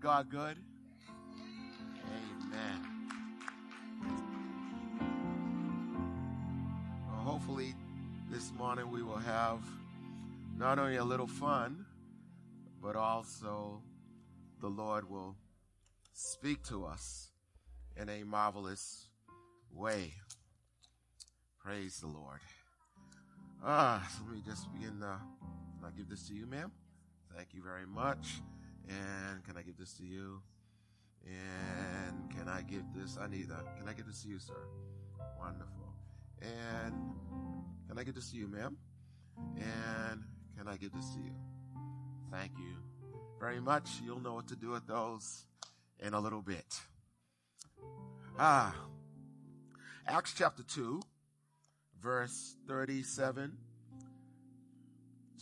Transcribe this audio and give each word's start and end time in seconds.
Isn't 0.00 0.08
God 0.08 0.30
good? 0.30 0.56
Amen. 2.06 2.86
Well, 7.06 7.20
hopefully, 7.22 7.74
this 8.30 8.50
morning 8.56 8.90
we 8.90 9.02
will 9.02 9.18
have 9.18 9.60
not 10.56 10.78
only 10.78 10.96
a 10.96 11.04
little 11.04 11.26
fun, 11.26 11.84
but 12.82 12.96
also 12.96 13.82
the 14.62 14.68
Lord 14.68 15.10
will 15.10 15.36
speak 16.14 16.62
to 16.64 16.86
us 16.86 17.28
in 18.00 18.08
a 18.08 18.24
marvelous 18.24 19.08
way. 19.70 20.14
Praise 21.62 22.00
the 22.00 22.06
Lord. 22.06 22.40
Ah, 23.62 24.08
let 24.24 24.34
me 24.34 24.42
just 24.46 24.72
begin. 24.72 25.02
Uh, 25.02 25.18
can 25.78 25.88
I 25.88 25.90
give 25.94 26.08
this 26.08 26.26
to 26.28 26.34
you, 26.34 26.46
ma'am? 26.46 26.72
Thank 27.36 27.48
you 27.52 27.62
very 27.62 27.86
much. 27.86 28.40
And 28.88 29.44
can 29.44 29.56
I 29.56 29.62
give 29.62 29.76
this 29.76 29.94
to 29.94 30.04
you? 30.04 30.40
And 31.26 32.30
can 32.30 32.48
I 32.48 32.62
give 32.62 32.82
this? 32.94 33.18
I 33.20 33.28
need 33.28 33.48
that. 33.48 33.76
Can 33.78 33.88
I 33.88 33.92
give 33.92 34.06
this 34.06 34.22
to 34.22 34.28
you, 34.28 34.38
sir? 34.38 34.54
Wonderful. 35.38 35.94
And 36.40 36.94
can 37.88 37.98
I 37.98 38.04
give 38.04 38.14
this 38.14 38.30
to 38.30 38.36
you, 38.36 38.48
ma'am? 38.48 38.76
And 39.56 40.24
can 40.56 40.68
I 40.68 40.76
give 40.76 40.92
this 40.92 41.10
to 41.10 41.20
you? 41.20 41.32
Thank 42.30 42.52
you 42.58 42.76
very 43.38 43.60
much. 43.60 43.88
You'll 44.04 44.20
know 44.20 44.34
what 44.34 44.48
to 44.48 44.56
do 44.56 44.70
with 44.70 44.86
those 44.86 45.46
in 45.98 46.14
a 46.14 46.20
little 46.20 46.42
bit. 46.42 46.80
Ah, 48.38 48.74
Acts 50.06 50.34
chapter 50.36 50.62
2 50.62 51.00
verse 52.02 52.56
37 52.66 53.56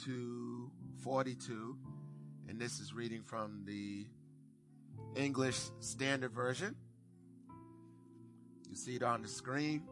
to 0.05 0.71
42. 1.03 1.77
And 2.49 2.59
this 2.59 2.81
is 2.81 2.95
reading 2.95 3.23
from 3.23 3.65
the 3.67 4.07
English 5.15 5.59
Standard 5.81 6.33
Version. 6.33 6.75
You 8.71 8.75
see 8.75 8.97
it 8.97 9.03
on 9.03 9.21
the 9.21 9.29
screen. 9.29 9.83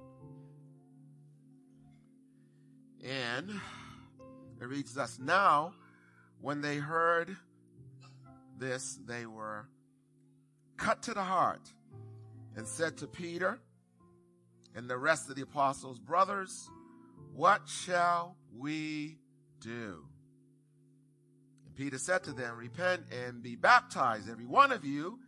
And 3.05 3.51
it 4.59 4.67
reads 4.67 4.95
thus 4.95 5.19
Now, 5.19 5.75
when 6.41 6.63
they 6.63 6.77
heard 6.77 7.37
this, 8.59 8.99
they 9.07 9.27
were 9.27 9.69
cut 10.79 11.03
to 11.03 11.13
the 11.15 11.23
heart 11.23 11.73
and 12.57 12.67
said 12.67 12.97
to 12.99 13.07
Peter, 13.07 13.61
and 14.75 14.89
the 14.89 14.97
rest 14.97 15.29
of 15.29 15.37
the 15.37 15.43
apostles, 15.43 15.99
Brothers, 15.99 16.71
what 17.35 17.69
shall 17.69 18.39
we 18.57 19.19
do? 19.61 20.07
Peter 21.77 21.99
said 21.99 22.25
to 22.25 22.33
them, 22.33 22.57
Repent 22.57 23.03
and 23.13 23.43
be 23.43 23.55
baptized, 23.55 24.31
every 24.31 24.47
one 24.47 24.73
of 24.73 24.85
you, 24.85 25.19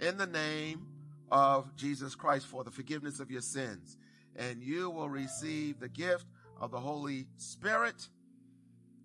in 0.00 0.16
the 0.16 0.26
name 0.26 0.86
of 1.30 1.74
Jesus 1.76 2.14
Christ 2.14 2.46
for 2.46 2.64
the 2.64 2.70
forgiveness 2.70 3.20
of 3.20 3.30
your 3.30 3.40
sins, 3.40 3.96
and 4.34 4.62
you 4.62 4.90
will 4.90 5.08
receive 5.08 5.78
the 5.78 5.88
gift 5.88 6.26
of 6.60 6.72
the 6.72 6.80
Holy 6.80 7.26
Spirit. 7.36 8.08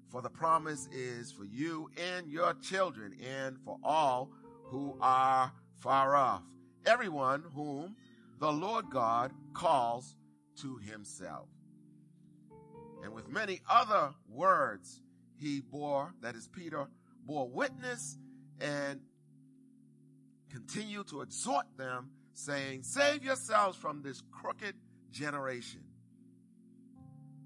For 0.09 0.22
the 0.22 0.30
promise 0.30 0.88
is 0.91 1.31
for 1.31 1.46
you 1.46 1.91
and 2.16 2.28
your 2.28 2.53
children, 2.56 3.16
and 3.24 3.58
for 3.64 3.78
all 3.84 4.31
who 4.64 4.97
are 5.00 5.52
far 5.78 6.16
off, 6.16 6.41
everyone 6.85 7.44
whom 7.53 7.96
the 8.40 8.52
Lord 8.52 8.90
God 8.90 9.31
calls 9.53 10.16
to 10.62 10.78
himself. 10.78 11.47
And 13.03 13.14
with 13.14 13.29
many 13.29 13.62
other 13.69 14.14
words, 14.28 15.02
he 15.40 15.62
bore, 15.62 16.14
that 16.22 16.36
is, 16.36 16.48
Peter 16.48 16.88
bore 17.25 17.48
witness 17.48 18.18
and 18.59 19.02
continued 20.52 21.08
to 21.09 21.22
exhort 21.22 21.66
them, 21.78 22.09
saying, 22.34 22.84
Save 22.84 23.24
yourselves 23.24 23.78
from 23.78 24.02
this 24.02 24.22
crooked 24.31 24.76
generation. 25.12 25.84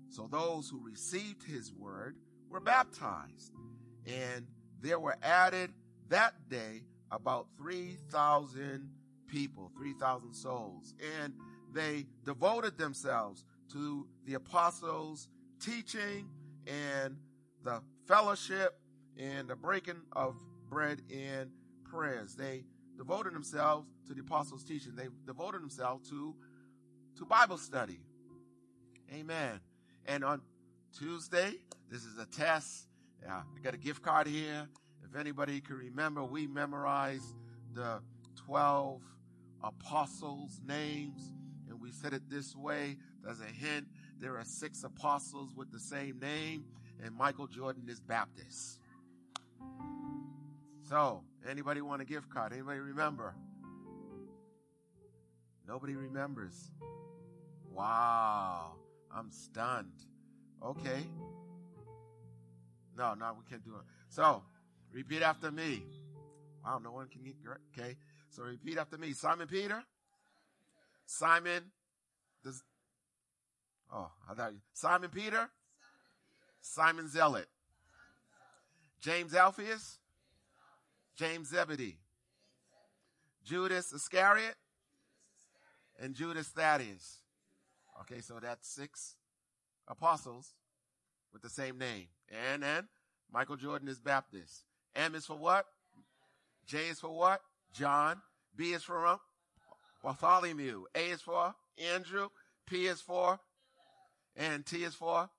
So 0.10 0.28
those 0.30 0.70
who 0.70 0.84
received 0.84 1.44
his 1.44 1.72
word 1.74 2.18
were 2.50 2.60
baptized, 2.60 3.54
and 4.06 4.46
there 4.82 5.00
were 5.00 5.16
added 5.24 5.72
that 6.10 6.34
day 6.50 6.84
about 7.12 7.48
3,000 7.58 8.90
people, 9.28 9.72
3,000 9.78 10.34
souls. 10.34 10.94
And 11.24 11.34
they 11.74 12.06
devoted 12.26 12.78
themselves 12.78 13.46
to 13.72 14.08
the 14.26 14.34
apostles' 14.34 15.28
teaching 15.62 16.30
and 16.68 17.18
the 17.64 17.82
fellowship 18.08 18.80
and 19.18 19.48
the 19.48 19.56
breaking 19.56 20.02
of 20.14 20.36
bread 20.70 21.02
and 21.14 21.52
prayers. 21.84 22.36
They 22.36 22.64
devoted 22.98 23.34
themselves 23.34 23.88
to 24.08 24.14
the 24.14 24.22
apostles' 24.22 24.64
teaching. 24.64 24.96
They 24.96 25.08
devoted 25.26 25.62
themselves 25.62 26.10
to, 26.10 26.36
to 27.18 27.26
Bible 27.26 27.58
study. 27.58 28.00
Amen. 29.14 29.60
And 30.06 30.24
on 30.24 30.42
Tuesday, 30.98 31.54
this 31.90 32.06
is 32.06 32.18
a 32.18 32.26
test. 32.26 32.88
Uh, 33.28 33.34
I 33.34 33.60
got 33.62 33.74
a 33.74 33.78
gift 33.78 34.02
card 34.02 34.28
here. 34.28 34.68
If 35.04 35.20
anybody 35.20 35.62
can 35.62 35.78
remember, 35.78 36.24
we 36.24 36.48
memorized 36.48 37.36
the 37.74 38.02
12 38.46 39.02
apostles' 39.64 40.60
names, 40.66 41.32
and 41.70 41.80
we 41.80 41.92
said 41.92 42.14
it 42.14 42.30
this 42.30 42.56
way. 42.56 42.98
As 43.30 43.40
a 43.42 43.46
hint, 43.46 43.88
there 44.20 44.38
are 44.38 44.46
six 44.46 44.84
apostles 44.84 45.54
with 45.56 45.72
the 45.72 45.80
same 45.80 46.20
name, 46.20 46.66
and 47.04 47.16
Michael 47.16 47.48
Jordan 47.48 47.84
is 47.90 48.00
Baptist. 48.00 48.80
So, 50.90 51.24
anybody 51.50 51.82
want 51.82 52.02
a 52.02 52.06
gift 52.06 52.30
card? 52.30 52.54
Anybody 52.54 52.80
remember? 52.80 53.34
Nobody 55.68 55.96
remembers. 55.96 56.72
Wow, 57.72 58.74
I'm 59.16 59.32
stunned. 59.32 60.06
Okay. 60.64 61.06
No, 62.98 63.14
no, 63.14 63.36
we 63.38 63.50
can't 63.50 63.64
do 63.64 63.76
it. 63.76 63.86
So, 64.10 64.44
repeat 64.92 65.22
after 65.22 65.50
me. 65.52 65.84
Wow, 66.64 66.80
no 66.84 66.92
one 66.92 67.08
can 67.08 67.24
get, 67.24 67.36
okay. 67.74 67.96
So 68.30 68.44
repeat 68.44 68.78
after 68.78 68.98
me. 68.98 69.14
Simon 69.14 69.48
Peter. 69.48 69.84
Simon. 71.06 71.64
This, 72.44 72.62
oh, 73.94 74.12
I 74.30 74.34
thought 74.34 74.54
you, 74.54 74.60
Simon 74.74 75.10
Peter. 75.10 75.50
Simon 76.62 77.10
Zealot. 77.10 77.48
James 79.02 79.34
Alphaeus. 79.34 79.98
James 81.16 81.50
Zebedee. 81.50 81.98
Judas 83.44 83.92
Iscariot. 83.94 84.56
And 86.00 86.16
Judas 86.16 86.48
Thaddeus. 86.48 87.20
Okay, 88.02 88.22
so 88.22 88.40
that's 88.42 88.68
six 88.68 89.16
apostles 89.88 90.54
with 91.34 91.42
the 91.42 91.50
same 91.50 91.78
name. 91.78 92.08
And 92.30 92.64
and 92.64 92.88
Michael 93.32 93.58
Jordan 93.58 93.88
is 93.88 94.00
Baptist. 94.00 94.64
M 94.96 95.16
is 95.16 95.26
for 95.26 95.38
what? 95.38 95.66
J 96.66 96.88
is 96.88 97.00
for 97.00 97.10
what? 97.10 97.42
John. 97.74 98.22
B 98.56 98.74
is 98.74 98.84
for 98.84 99.06
um, 99.06 99.20
Bartholomew. 100.04 100.86
A 100.96 101.10
is 101.12 101.22
for 101.22 101.54
Andrew. 101.78 102.30
P 102.66 102.88
is 102.88 103.02
for 103.02 103.40
and 104.36 104.66
T 104.66 104.84
is 104.84 104.96
for 104.96 105.30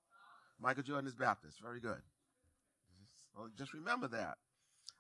Michael 0.60 0.82
Jordan 0.82 1.08
is 1.08 1.14
Baptist. 1.14 1.60
Very 1.60 1.80
good. 1.80 2.00
Just 3.56 3.74
remember 3.74 4.08
that. 4.08 4.36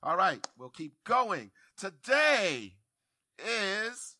All 0.02 0.16
right, 0.16 0.44
we'll 0.58 0.70
keep 0.70 0.94
going. 1.04 1.50
Today 1.76 2.72
is 3.38 4.16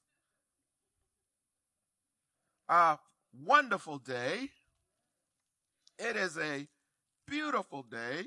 a 2.69 2.99
wonderful 3.45 3.99
day. 3.99 4.51
It 5.99 6.17
is 6.17 6.39
a 6.39 6.69
beautiful 7.27 7.83
day. 7.83 8.25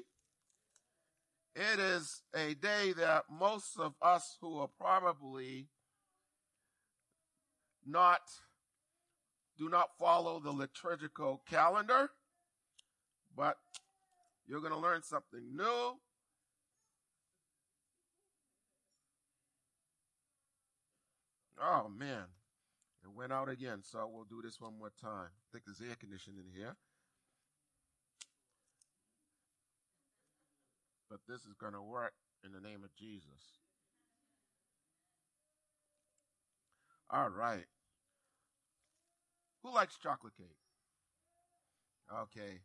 It 1.56 1.80
is 1.80 2.22
a 2.36 2.54
day 2.56 2.94
that 2.98 3.24
most 3.32 3.80
of 3.80 3.94
us 4.02 4.38
who 4.42 4.60
are 4.60 4.70
probably 4.78 5.70
not, 7.86 8.20
do 9.58 9.70
not 9.70 9.92
follow 9.98 10.42
the 10.42 10.52
liturgical 10.52 11.44
calendar, 11.50 12.10
but 13.36 13.58
You're 14.48 14.60
going 14.62 14.74
to 14.74 14.80
learn 14.80 15.02
something 15.02 15.42
new. 15.56 15.98
Oh 21.60 21.90
man, 21.98 22.26
it 23.04 23.10
went 23.16 23.32
out 23.34 23.50
again. 23.50 23.80
So 23.82 24.08
we'll 24.12 24.26
do 24.26 24.42
this 24.44 24.60
one 24.60 24.78
more 24.78 24.92
time. 25.02 25.30
I 25.32 25.48
think 25.52 25.66
there's 25.66 25.82
air 25.82 25.96
conditioning 26.00 26.40
in 26.40 26.56
here. 26.56 26.76
But 31.10 31.22
this 31.28 31.42
is 31.42 31.54
going 31.60 31.74
to 31.74 31.82
work 31.82 32.14
in 32.44 32.52
the 32.52 32.60
name 32.60 32.84
of 32.84 32.94
Jesus. 32.96 33.60
All 37.10 37.30
right. 37.30 37.66
Who 39.64 39.74
likes 39.74 39.98
chocolate 39.98 40.34
cake? 40.38 40.58
Okay. 42.14 42.60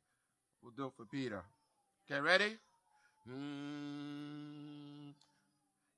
We'll 0.62 0.72
do 0.76 0.92
for 0.96 1.04
Peter. 1.04 1.42
Okay, 2.10 2.20
ready? 2.20 2.56
Mm, 3.28 5.12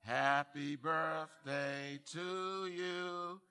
happy 0.01 0.75
birthday 0.75 1.99
to 2.11 2.67
you. 2.67 3.41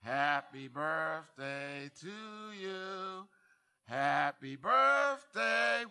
Happy 0.00 0.68
birthday 0.68 1.90
to 2.00 2.60
you. 2.60 3.26
Happy 3.84 4.56
birthday. 4.56 5.84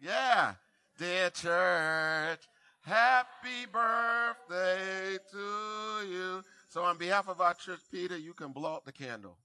Yeah. 0.00 0.54
Dear 0.98 1.28
church, 1.28 2.40
happy 2.80 3.66
birthday 3.70 5.18
to 5.30 6.08
you. 6.08 6.42
So 6.68 6.84
on 6.84 6.96
behalf 6.96 7.28
of 7.28 7.38
our 7.42 7.52
church, 7.52 7.80
Peter, 7.92 8.16
you 8.16 8.32
can 8.32 8.52
blow 8.52 8.76
out 8.76 8.86
the 8.86 8.92
candle. 8.92 9.36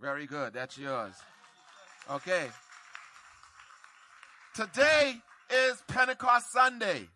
Very 0.00 0.26
good. 0.26 0.54
That's 0.54 0.76
yours. 0.76 1.14
Okay. 2.10 2.48
Today 4.54 5.14
is 5.50 5.82
Pentecost 5.86 6.52
Sunday. 6.52 7.08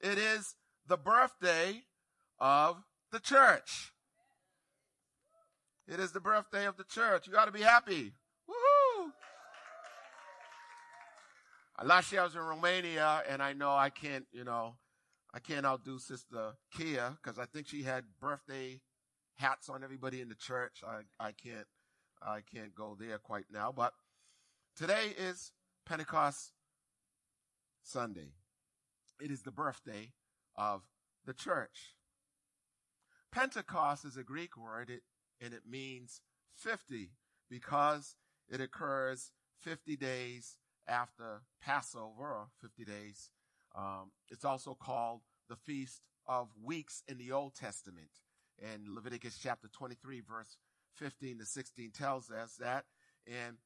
It 0.00 0.16
is 0.18 0.54
the 0.88 0.96
birthday 0.96 1.82
of 2.40 2.82
the 3.12 3.20
church. 3.20 3.92
It 5.86 6.00
is 6.00 6.12
the 6.12 6.20
birthday 6.20 6.66
of 6.66 6.78
the 6.78 6.84
church. 6.84 7.26
You 7.26 7.34
got 7.34 7.44
to 7.44 7.52
be 7.52 7.60
happy. 7.60 8.12
Woohoo! 8.48 9.10
Uh, 11.78 11.84
last 11.84 12.10
year 12.10 12.22
I 12.22 12.24
was 12.24 12.34
in 12.34 12.40
Romania 12.40 13.22
and 13.28 13.42
I 13.42 13.52
know 13.52 13.72
I 13.72 13.90
can't, 13.90 14.24
you 14.32 14.44
know, 14.44 14.76
I 15.34 15.38
can't 15.38 15.66
outdo 15.66 15.98
Sister 15.98 16.52
Kia 16.74 17.18
because 17.22 17.38
I 17.38 17.44
think 17.44 17.68
she 17.68 17.82
had 17.82 18.04
birthday 18.20 18.80
hats 19.36 19.68
on 19.68 19.84
everybody 19.84 20.22
in 20.22 20.30
the 20.30 20.34
church. 20.34 20.82
I, 20.86 21.00
I 21.22 21.32
can't, 21.32 21.66
I 22.22 22.40
can't 22.40 22.74
go 22.74 22.96
there 22.98 23.18
quite 23.18 23.44
now, 23.52 23.70
but 23.70 23.92
today 24.76 25.14
is 25.16 25.52
Pentecost 25.86 26.52
Sunday. 27.82 28.32
It 29.20 29.30
is 29.30 29.42
the 29.42 29.52
birthday 29.52 30.12
of 30.56 30.82
the 31.24 31.32
church. 31.32 31.94
Pentecost 33.32 34.04
is 34.04 34.16
a 34.16 34.22
Greek 34.22 34.56
word 34.56 34.90
it, 34.90 35.02
and 35.40 35.54
it 35.54 35.62
means 35.68 36.20
50 36.56 37.10
because 37.48 38.16
it 38.48 38.60
occurs 38.60 39.32
50 39.60 39.96
days 39.96 40.56
after 40.88 41.42
Passover, 41.62 42.22
or 42.22 42.46
50 42.60 42.84
days. 42.84 43.30
Um, 43.76 44.12
it's 44.30 44.44
also 44.44 44.74
called 44.74 45.20
the 45.48 45.56
Feast 45.56 46.02
of 46.26 46.48
Weeks 46.62 47.02
in 47.08 47.18
the 47.18 47.32
Old 47.32 47.54
Testament. 47.54 48.10
And 48.62 48.88
Leviticus 48.88 49.38
chapter 49.42 49.68
23, 49.68 50.20
verse 50.20 50.56
15 50.94 51.38
to 51.38 51.44
16 51.44 51.90
tells 51.90 52.30
us 52.30 52.56
that. 52.60 52.84
And, 53.26 53.56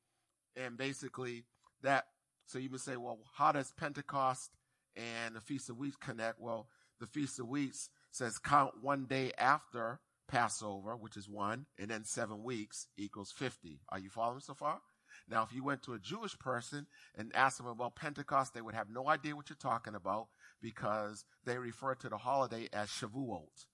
and 0.56 0.77
basically 0.77 1.45
that, 1.83 2.06
so 2.47 2.59
you 2.59 2.71
would 2.71 2.81
say, 2.81 2.97
well, 2.97 3.19
how 3.35 3.53
does 3.53 3.73
Pentecost 3.77 4.50
and 4.97 5.35
the 5.35 5.41
Feast 5.41 5.71
of 5.71 5.79
Weeks 5.79 5.97
connect? 5.97 6.41
Well, 6.41 6.69
the 7.00 7.06
Feast 7.06 7.39
of 7.39 7.49
Weeks 7.49 7.91
says 8.11 8.39
count 8.39 8.75
one 8.83 9.06
day 9.06 9.33
after 9.39 10.00
Passover, 10.29 10.97
which 10.97 11.17
is 11.17 11.29
one, 11.29 11.67
and 11.79 11.91
then 11.91 12.05
seven 12.05 12.43
weeks 12.43 12.89
equals 12.97 13.33
50. 13.33 13.81
Are 13.89 13.99
you 13.99 14.11
following 14.11 14.41
so 14.41 14.55
far? 14.55 14.81
Now, 15.29 15.43
if 15.43 15.55
you 15.55 15.65
went 15.65 15.83
to 15.83 15.95
a 15.95 15.99
Jewish 15.99 16.39
person 16.39 16.87
and 17.17 17.35
asked 17.35 17.59
them 17.59 17.67
about 17.67 17.97
Pentecost, 17.97 18.55
they 18.55 18.61
would 18.61 18.75
have 18.75 18.91
no 18.91 19.09
idea 19.09 19.37
what 19.37 19.49
you're 19.50 19.56
talking 19.56 19.95
about 19.95 20.29
because 20.61 21.25
they 21.45 21.59
refer 21.59 21.95
to 21.97 22.09
the 22.09 22.19
holiday 22.19 22.69
as 22.73 22.89
Shavuot. 22.89 23.67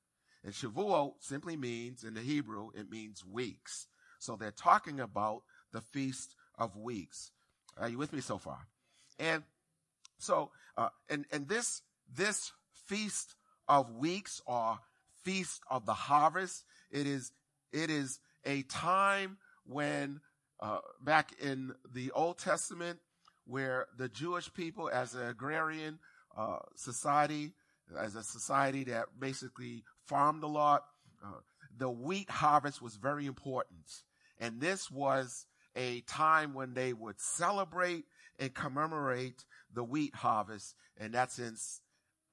And 0.43 0.53
Shavuot 0.53 1.15
simply 1.21 1.57
means, 1.57 2.05
in 2.05 2.15
the 2.15 2.21
Hebrew, 2.21 2.71
it 2.75 2.91
means 2.91 3.25
weeks. 3.25 3.87
So 4.19 4.37
they're 4.37 4.51
talking 4.51 5.01
about 5.01 5.43
the 5.73 5.81
Feast 5.81 6.35
of 6.59 6.77
Weeks. 6.77 7.31
Are 7.77 7.89
you 7.89 7.99
with 7.99 8.13
me 8.13 8.21
so 8.21 8.39
far? 8.39 8.59
And 9.19 9.43
so, 10.19 10.51
uh, 10.77 10.89
and, 11.09 11.25
and 11.33 11.49
this, 11.49 11.83
this 12.15 12.53
Feast 12.87 13.35
of 13.69 13.91
Weeks 13.93 14.41
or 14.47 14.79
Feast 15.23 15.61
of 15.71 15.87
the 15.87 15.95
Harvest, 15.95 16.65
it 16.91 17.07
is, 17.07 17.33
it 17.73 17.91
is 17.91 18.21
a 18.45 18.63
time 18.63 19.39
when 19.67 20.21
uh, 20.61 20.79
back 21.01 21.33
in 21.41 21.75
the 21.93 22.11
Old 22.13 22.39
Testament, 22.39 22.99
where 23.47 23.87
the 23.99 24.09
Jewish 24.09 24.53
people, 24.55 24.89
as 24.89 25.15
an 25.15 25.27
agrarian 25.27 25.99
uh, 26.37 26.59
society, 26.77 27.53
as 27.99 28.15
a 28.15 28.23
society 28.23 28.85
that 28.85 29.07
basically 29.19 29.85
farmed 30.05 30.43
a 30.43 30.47
lot, 30.47 30.85
uh, 31.25 31.41
the 31.77 31.91
wheat 31.91 32.31
harvest 32.31 32.81
was 32.81 32.97
very 32.97 33.27
important. 33.27 34.03
And 34.39 34.61
this 34.61 34.91
was 34.91 35.47
a 35.77 36.01
time 36.03 36.55
when 36.55 36.75
they 36.75 36.93
would 36.93 37.21
celebrate 37.21 38.05
and 38.39 38.55
commemorate 38.55 39.45
the 39.73 39.85
wheat 39.85 40.15
harvest. 40.15 40.75
And 40.99 41.13
that's 41.13 41.39
in 41.39 41.57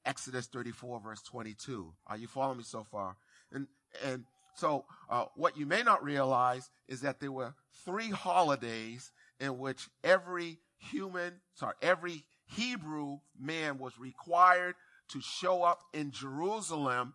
Exodus 0.06 0.48
34 0.48 1.00
verse 1.02 1.22
22. 1.24 1.94
Are 2.08 2.18
you 2.18 2.28
following 2.28 2.60
me 2.60 2.64
so 2.64 2.84
far? 2.84 3.16
And, 3.52 3.68
and 4.06 4.26
so, 4.56 4.86
uh, 5.10 5.26
what 5.36 5.58
you 5.58 5.66
may 5.66 5.82
not 5.84 6.04
realize 6.04 6.70
is 6.88 7.02
that 7.02 7.20
there 7.20 7.32
were 7.32 7.54
three 7.86 8.10
holidays 8.10 9.12
in 9.40 9.58
which 9.58 9.90
every 10.04 10.60
human, 10.78 11.34
sorry, 11.56 11.76
every 11.82 12.24
Hebrew 12.46 13.20
man 13.40 13.80
was 13.80 13.98
required 13.98 14.76
to 15.10 15.22
show 15.22 15.64
up 15.64 15.82
in 15.94 16.12
Jerusalem 16.12 17.14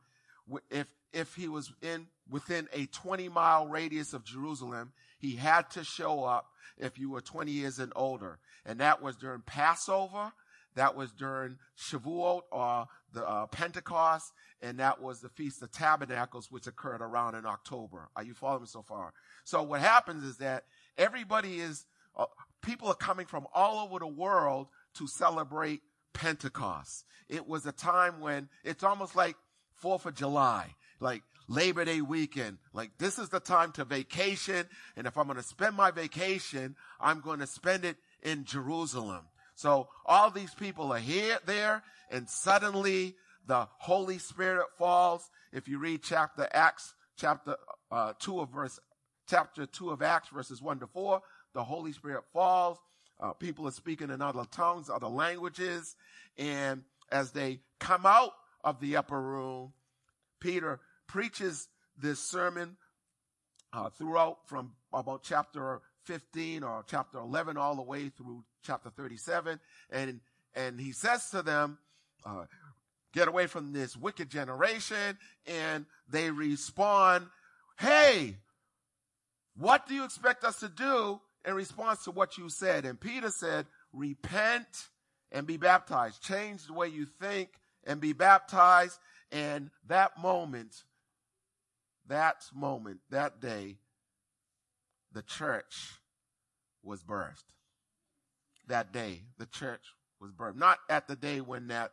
if, 0.71 0.87
if 1.13 1.35
he 1.35 1.49
was 1.49 1.73
in 1.83 2.07
within 2.29 2.69
a 2.73 2.87
20 2.87 3.29
mile 3.29 3.69
radius 3.69 4.13
of 4.13 4.25
Jerusalem, 4.25 4.93
he 5.27 5.37
had 5.37 5.71
to 5.71 5.83
show 5.83 6.25
up 6.25 6.47
if 6.79 6.99
you 6.99 7.11
were 7.11 7.21
20 7.21 7.51
years 7.51 7.79
and 7.79 7.93
older. 7.97 8.39
And 8.65 8.81
that 8.81 9.03
was 9.03 9.17
during 9.17 9.43
Passover. 9.43 10.33
That 10.77 10.95
was 10.95 11.11
during 11.13 11.57
Shavuot 11.79 12.43
or 12.53 12.87
the 13.13 13.27
uh, 13.27 13.47
Pentecost, 13.47 14.33
and 14.61 14.79
that 14.79 15.01
was 15.01 15.21
the 15.21 15.31
Feast 15.31 15.63
of 15.63 15.73
Tabernacles, 15.73 16.51
which 16.51 16.67
occurred 16.67 17.01
around 17.01 17.35
in 17.35 17.47
October. 17.47 18.09
Are 18.15 18.23
you 18.23 18.35
following 18.35 18.63
me 18.63 18.69
so 18.69 18.83
far? 18.83 19.15
So 19.45 19.63
what 19.63 19.81
happens 19.81 20.23
is 20.23 20.37
that 20.37 20.65
everybody 20.99 21.61
is, 21.61 21.87
uh, 22.15 22.27
people 22.61 22.89
are 22.89 22.95
coming 22.95 23.25
from 23.25 23.47
all 23.55 23.87
over 23.87 23.99
the 23.99 24.07
world 24.07 24.69
to 24.99 25.07
celebrate 25.07 25.81
Pentecost. 26.13 27.07
It 27.29 27.49
was 27.49 27.65
a 27.65 27.73
time 27.73 28.21
when 28.21 28.51
it's 28.63 28.85
almost 28.85 29.17
like 29.17 29.37
Fourth 29.77 30.05
of 30.05 30.15
July, 30.15 30.75
like 31.01 31.23
Labor 31.49 31.85
Day 31.85 32.01
weekend. 32.01 32.59
Like 32.73 32.99
this 32.99 33.19
is 33.19 33.29
the 33.29 33.41
time 33.41 33.73
to 33.73 33.85
vacation. 33.85 34.67
And 34.97 35.07
if 35.07 35.17
I'm 35.17 35.27
going 35.27 35.37
to 35.37 35.43
spend 35.43 35.77
my 35.77 35.91
vacation, 35.91 36.77
I'm 37.01 37.21
going 37.21 37.41
to 37.41 37.47
spend 37.47 37.85
it 37.85 37.97
in 38.23 38.45
Jerusalem. 38.45 39.25
So 39.55 39.89
all 40.05 40.31
these 40.31 40.55
people 40.55 40.93
are 40.93 40.99
here, 40.99 41.39
there, 41.47 41.83
and 42.11 42.29
suddenly 42.29 43.17
the 43.47 43.69
Holy 43.79 44.19
Spirit 44.19 44.67
falls. 44.79 45.31
If 45.53 45.69
you 45.69 45.79
read 45.79 46.03
chapter 46.03 46.49
Acts, 46.53 46.95
chapter 47.17 47.57
uh, 47.91 48.13
two 48.19 48.41
of 48.41 48.51
verse, 48.51 48.79
chapter 49.29 49.65
two 49.65 49.91
of 49.91 50.03
Acts, 50.03 50.29
verses 50.29 50.61
one 50.61 50.79
to 50.81 50.87
four, 50.87 51.23
the 51.55 51.65
Holy 51.65 51.93
Spirit 51.93 52.25
falls. 52.33 52.79
Uh, 53.19 53.33
people 53.33 53.67
are 53.67 53.73
speaking 53.73 54.11
in 54.11 54.21
other 54.21 54.45
tongues, 54.51 54.91
other 54.91 55.07
languages, 55.07 55.97
and 56.37 56.83
as 57.11 57.31
they 57.31 57.61
come 57.79 58.05
out 58.05 58.33
of 58.63 58.79
the 58.81 58.97
upper 58.97 59.21
room, 59.21 59.73
Peter 60.39 60.81
preaches 61.07 61.69
this 62.01 62.21
sermon 62.21 62.77
uh, 63.73 63.91
throughout 63.91 64.39
from 64.47 64.73
about 64.93 65.23
chapter 65.23 65.81
15 66.05 66.63
or 66.63 66.85
chapter 66.87 67.19
11 67.19 67.57
all 67.57 67.75
the 67.75 67.83
way 67.83 68.09
through 68.09 68.45
chapter 68.63 68.91
37. 68.91 69.61
And, 69.91 70.21
and 70.55 70.81
he 70.81 70.93
says 70.93 71.31
to 71.31 71.43
them, 71.43 71.79
uh, 72.25 72.45
get 73.13 73.29
away 73.29 73.47
from 73.47 73.73
this 73.73 73.97
wicked 73.97 74.31
generation. 74.31 75.19
And 75.47 75.87
they 76.09 76.31
respond, 76.31 77.27
Hey, 77.79 78.37
what 79.57 79.87
do 79.87 79.95
you 79.95 80.05
expect 80.05 80.45
us 80.45 80.61
to 80.61 80.69
do 80.69 81.21
in 81.47 81.55
response 81.55 82.05
to 82.05 82.11
what 82.11 82.39
you 82.39 82.49
said? 82.49 82.85
And 82.85 83.01
Peter 83.01 83.31
said, 83.31 83.67
repent 83.93 84.89
and 85.33 85.47
be 85.47 85.57
baptized. 85.57 86.23
Change 86.23 86.67
the 86.67 86.73
way 86.73 86.89
you 86.89 87.07
think 87.21 87.51
and 87.85 88.01
be 88.01 88.13
baptized. 88.13 88.99
And 89.33 89.71
that 89.89 90.19
moment, 90.21 90.85
that 92.09 92.45
moment, 92.55 93.01
that 93.11 93.41
day, 93.41 93.79
the 95.13 95.23
church 95.23 96.01
was 96.83 97.03
birthed. 97.03 97.45
that 98.69 98.93
day 98.93 99.23
the 99.39 99.47
church 99.47 99.83
was 100.21 100.33
birthed. 100.33 100.57
Not 100.57 100.79
at 100.89 101.07
the 101.09 101.17
day 101.17 101.41
when 101.41 101.69
that 101.69 101.93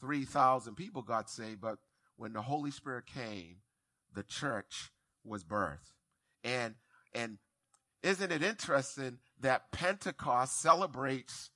3,000 0.00 0.74
people 0.74 1.02
got 1.02 1.30
saved, 1.30 1.60
but 1.60 1.78
when 2.16 2.32
the 2.32 2.42
Holy 2.42 2.70
Spirit 2.70 3.06
came, 3.06 3.56
the 4.14 4.22
church 4.22 4.90
was 5.24 5.44
birthed. 5.44 5.92
And, 6.44 6.74
and 7.14 7.38
isn't 8.02 8.32
it 8.32 8.42
interesting 8.42 9.18
that 9.40 9.72
Pentecost 9.72 10.60
celebrates 10.60 11.50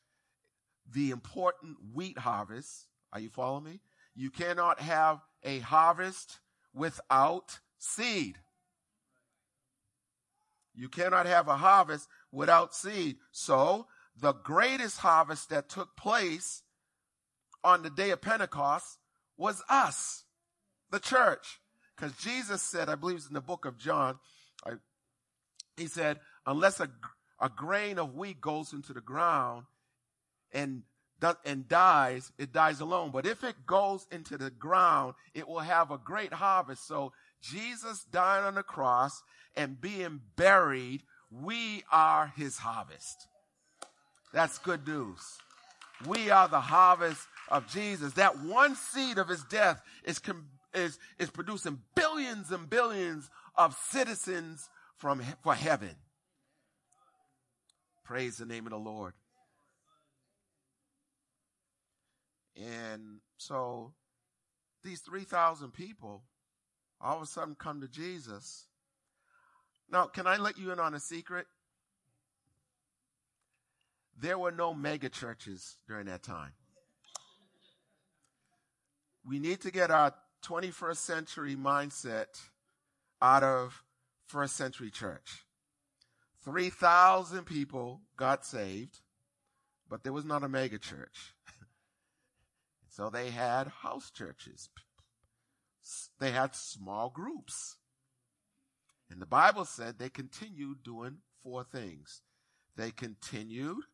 the 0.90 1.10
important 1.10 1.76
wheat 1.94 2.18
harvest? 2.18 2.86
Are 3.12 3.20
you 3.20 3.28
following 3.30 3.64
me? 3.64 3.80
You 4.14 4.30
cannot 4.30 4.80
have 4.80 5.20
a 5.44 5.60
harvest 5.60 6.40
without 6.74 7.60
seed. 7.80 8.38
You 10.74 10.88
cannot 10.88 11.26
have 11.26 11.48
a 11.48 11.56
harvest 11.56 12.08
without 12.30 12.74
seed. 12.74 13.16
So 13.32 13.86
the 14.18 14.32
greatest 14.32 14.98
harvest 14.98 15.50
that 15.50 15.68
took 15.68 15.96
place 15.96 16.62
on 17.64 17.82
the 17.82 17.90
day 17.90 18.10
of 18.10 18.20
Pentecost 18.20 18.98
was 19.36 19.62
us, 19.68 20.24
the 20.90 21.00
church. 21.00 21.60
Because 21.96 22.16
Jesus 22.16 22.62
said, 22.62 22.88
I 22.88 22.94
believe 22.94 23.16
it's 23.16 23.28
in 23.28 23.34
the 23.34 23.40
book 23.40 23.64
of 23.64 23.76
John, 23.76 24.18
I, 24.64 24.72
he 25.76 25.86
said, 25.86 26.20
unless 26.46 26.80
a, 26.80 26.88
a 27.40 27.48
grain 27.48 27.98
of 27.98 28.14
wheat 28.14 28.40
goes 28.40 28.72
into 28.72 28.92
the 28.92 29.00
ground 29.00 29.64
and 30.52 30.82
and 31.44 31.68
dies, 31.68 32.32
it 32.38 32.50
dies 32.50 32.80
alone. 32.80 33.10
But 33.12 33.26
if 33.26 33.44
it 33.44 33.66
goes 33.66 34.06
into 34.10 34.38
the 34.38 34.50
ground, 34.50 35.14
it 35.34 35.46
will 35.46 35.60
have 35.60 35.90
a 35.90 35.98
great 35.98 36.32
harvest. 36.32 36.86
So 36.86 37.12
Jesus 37.42 38.04
dying 38.04 38.44
on 38.44 38.54
the 38.54 38.62
cross 38.62 39.22
and 39.56 39.80
being 39.80 40.20
buried, 40.36 41.02
we 41.30 41.82
are 41.90 42.32
his 42.36 42.58
harvest. 42.58 43.26
That's 44.32 44.58
good 44.58 44.86
news. 44.86 45.20
We 46.06 46.30
are 46.30 46.48
the 46.48 46.60
harvest 46.60 47.26
of 47.48 47.66
Jesus. 47.68 48.14
That 48.14 48.38
one 48.40 48.74
seed 48.74 49.18
of 49.18 49.28
his 49.28 49.42
death 49.44 49.82
is, 50.04 50.20
is, 50.74 50.98
is 51.18 51.30
producing 51.30 51.80
billions 51.94 52.50
and 52.50 52.70
billions 52.70 53.28
of 53.56 53.76
citizens 53.90 54.68
from, 54.96 55.22
for 55.42 55.54
heaven. 55.54 55.94
Praise 58.04 58.38
the 58.38 58.46
name 58.46 58.66
of 58.66 58.70
the 58.70 58.78
Lord. 58.78 59.12
And 62.56 63.20
so 63.38 63.92
these 64.82 65.00
3,000 65.00 65.72
people 65.72 66.22
all 67.00 67.16
of 67.16 67.22
a 67.22 67.26
sudden 67.26 67.54
come 67.54 67.80
to 67.80 67.88
Jesus. 67.88 68.66
Now, 69.90 70.06
can 70.06 70.26
I 70.26 70.36
let 70.36 70.58
you 70.58 70.70
in 70.70 70.78
on 70.78 70.94
a 70.94 71.00
secret? 71.00 71.46
There 74.18 74.38
were 74.38 74.52
no 74.52 74.74
mega 74.74 75.08
churches 75.08 75.76
during 75.88 76.06
that 76.06 76.22
time. 76.22 76.52
We 79.26 79.38
need 79.38 79.60
to 79.62 79.70
get 79.70 79.90
our 79.90 80.14
21st 80.44 80.96
century 80.96 81.56
mindset 81.56 82.40
out 83.20 83.42
of 83.42 83.82
first 84.26 84.56
century 84.56 84.90
church. 84.90 85.44
3,000 86.44 87.44
people 87.44 88.00
got 88.16 88.46
saved, 88.46 89.00
but 89.88 90.02
there 90.02 90.12
was 90.12 90.24
not 90.24 90.42
a 90.42 90.48
mega 90.48 90.78
church. 90.78 91.34
so 92.88 93.10
they 93.10 93.30
had 93.30 93.68
house 93.68 94.10
churches. 94.10 94.70
They 96.18 96.30
had 96.30 96.54
small 96.54 97.10
groups. 97.10 97.76
And 99.10 99.20
the 99.20 99.26
Bible 99.26 99.64
said 99.64 99.98
they 99.98 100.08
continued 100.08 100.82
doing 100.82 101.18
four 101.42 101.64
things. 101.64 102.22
They 102.76 102.90
continued 102.90 103.84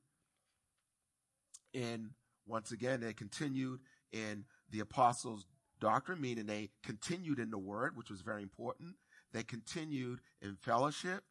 in, 1.73 2.11
once 2.47 2.73
again, 2.73 3.01
they 3.01 3.13
continued 3.13 3.81
in 4.13 4.45
the 4.71 4.81
apostles' 4.81 5.47
doctrine, 5.81 6.21
meaning 6.21 6.47
they 6.47 6.71
continued 6.83 7.39
in 7.39 7.51
the 7.51 7.59
word, 7.59 7.97
which 7.97 8.11
was 8.11 8.21
very 8.21 8.43
important. 8.43 8.97
They 9.33 9.43
continued 9.43 10.21
in 10.41 10.57
fellowship. 10.57 11.25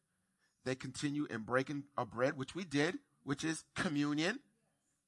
They 0.64 0.74
continued 0.74 1.30
in 1.30 1.42
breaking 1.42 1.84
of 1.96 2.10
bread, 2.10 2.36
which 2.36 2.54
we 2.54 2.64
did, 2.64 2.98
which 3.24 3.44
is 3.44 3.64
communion. 3.74 4.40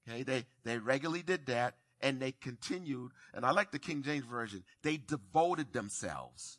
Okay. 0.08 0.22
They, 0.22 0.46
they 0.64 0.78
regularly 0.78 1.22
did 1.22 1.46
that 1.46 1.76
and 2.00 2.20
they 2.20 2.32
continued. 2.32 3.12
And 3.34 3.44
I 3.44 3.50
like 3.50 3.70
the 3.70 3.78
King 3.78 4.02
James 4.02 4.24
version. 4.24 4.64
They 4.82 4.96
devoted 4.96 5.72
themselves 5.72 6.58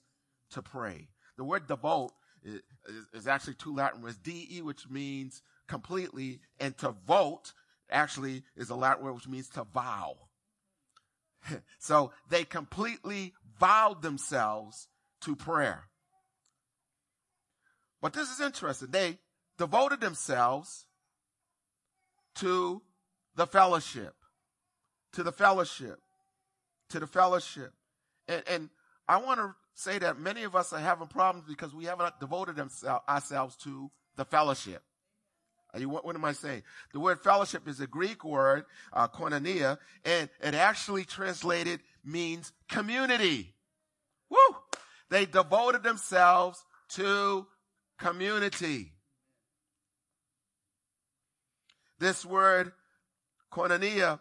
to 0.52 0.62
pray. 0.62 1.10
The 1.38 1.44
word 1.44 1.68
devote 1.68 2.12
is, 2.44 2.62
is, 3.14 3.28
actually 3.28 3.56
two 3.56 3.76
Latin 3.76 4.02
words, 4.02 4.18
de, 4.18 4.62
which 4.62 4.90
means 4.90 5.42
completely, 5.68 6.42
and 6.60 6.78
to 6.80 6.96
vote 7.08 7.54
actually 7.90 8.44
is 8.56 8.70
a 8.70 8.76
Latin 8.76 9.04
word 9.04 9.14
which 9.14 9.28
means 9.28 9.50
to 9.50 9.64
vow. 9.64 10.16
so 11.80 12.12
they 12.30 12.44
completely 12.44 13.34
vowed 13.60 14.02
themselves 14.02 14.88
to 15.22 15.36
prayer. 15.36 15.86
But 18.02 18.14
this 18.14 18.30
is 18.30 18.40
interesting. 18.40 18.90
They 18.92 19.18
devoted 19.58 20.00
themselves 20.00 20.86
to 22.36 22.82
the 23.36 23.46
fellowship, 23.46 24.16
to 25.14 25.24
the 25.24 25.32
fellowship, 25.32 26.00
to 26.90 27.00
the 27.00 27.08
fellowship. 27.08 27.74
And, 28.28 28.44
and 28.48 28.70
I 29.08 29.18
want 29.18 29.40
to 29.40 29.56
say 29.74 29.98
that 30.00 30.20
many 30.20 30.44
of 30.44 30.56
us 30.56 30.74
are 30.74 30.80
having 30.80 31.08
problems 31.08 31.48
because 31.48 31.74
we 31.74 31.86
haven't 31.86 32.20
devoted 32.20 32.60
ourselves 33.08 33.56
to 33.58 33.90
the 34.16 34.26
fellowship. 34.26 34.84
You, 35.78 35.88
what, 35.88 36.04
what, 36.04 36.16
am 36.16 36.26
I 36.26 36.34
saying? 36.34 36.64
The 36.94 37.00
word 37.00 37.20
fellowship 37.20 37.68
is 37.68 37.80
a 37.80 37.86
Greek 37.86 38.24
word, 38.24 38.66
uh, 38.92 39.08
koinonia, 39.08 39.78
and 40.04 40.30
it 40.42 40.56
actually 40.56 41.06
translated 41.06 41.80
means 42.04 42.52
community. 42.68 43.54
Woo! 44.30 44.38
They 45.10 45.26
devoted 45.26 45.84
themselves 45.84 46.64
to 46.90 47.46
community. 48.00 48.94
This 52.00 52.26
word 52.26 52.72
koinonia 53.52 54.20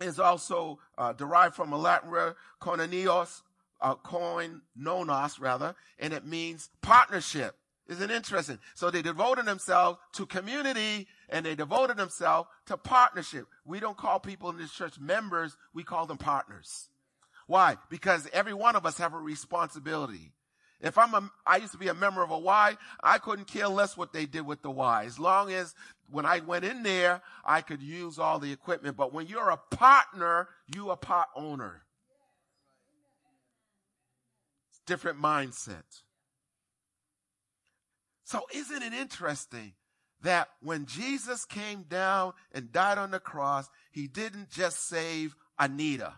is 0.00 0.18
also 0.18 0.78
uh, 0.98 1.12
derived 1.12 1.54
from 1.54 1.72
a 1.72 1.78
Latin 1.78 2.10
word 2.10 2.34
koinonios, 2.60 3.42
uh, 3.80 3.94
koinonos 3.96 5.40
rather, 5.40 5.74
and 5.98 6.12
it 6.12 6.26
means 6.26 6.70
partnership. 6.82 7.56
Isn't 7.88 8.10
interesting? 8.10 8.58
So 8.74 8.90
they 8.90 9.02
devoted 9.02 9.46
themselves 9.46 9.98
to 10.12 10.24
community 10.24 11.08
and 11.28 11.44
they 11.44 11.56
devoted 11.56 11.96
themselves 11.96 12.48
to 12.66 12.76
partnership. 12.76 13.46
We 13.64 13.80
don't 13.80 13.96
call 13.96 14.20
people 14.20 14.48
in 14.50 14.58
this 14.58 14.72
church 14.72 14.98
members, 15.00 15.56
we 15.74 15.82
call 15.82 16.06
them 16.06 16.18
partners. 16.18 16.88
Why? 17.48 17.78
Because 17.88 18.28
every 18.32 18.54
one 18.54 18.76
of 18.76 18.86
us 18.86 18.98
have 18.98 19.12
a 19.12 19.18
responsibility. 19.18 20.32
If 20.80 20.96
I'm 20.96 21.14
a, 21.14 21.30
I 21.46 21.58
used 21.58 21.72
to 21.72 21.78
be 21.78 21.88
a 21.88 21.94
member 21.94 22.22
of 22.22 22.30
a 22.30 22.38
Y, 22.38 22.76
I 23.02 23.18
couldn't 23.18 23.46
care 23.46 23.68
less 23.68 23.96
what 23.96 24.12
they 24.12 24.26
did 24.26 24.46
with 24.46 24.62
the 24.62 24.70
Y. 24.70 25.04
As 25.04 25.18
long 25.18 25.52
as 25.52 25.74
when 26.10 26.24
I 26.24 26.40
went 26.40 26.64
in 26.64 26.82
there, 26.82 27.20
I 27.44 27.60
could 27.60 27.82
use 27.82 28.18
all 28.18 28.38
the 28.38 28.52
equipment. 28.52 28.96
But 28.96 29.12
when 29.12 29.26
you're 29.26 29.50
a 29.50 29.56
partner, 29.56 30.48
you 30.74 30.90
a 30.90 30.96
part 30.96 31.28
owner. 31.36 31.82
It's 34.70 34.80
different 34.86 35.20
mindset. 35.20 35.84
So 38.24 38.46
isn't 38.54 38.82
it 38.82 38.94
interesting 38.94 39.74
that 40.22 40.48
when 40.62 40.86
Jesus 40.86 41.44
came 41.44 41.82
down 41.82 42.32
and 42.52 42.72
died 42.72 42.96
on 42.96 43.10
the 43.10 43.20
cross, 43.20 43.68
he 43.90 44.06
didn't 44.06 44.50
just 44.50 44.88
save 44.88 45.34
Anita. 45.58 46.14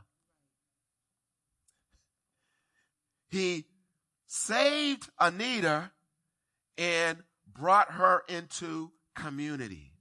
He 3.31 3.65
saved 4.33 5.11
Anita 5.21 5.91
and 6.79 7.19
brought 7.53 7.93
her 7.93 8.23
into 8.31 8.91
community. 9.15 9.93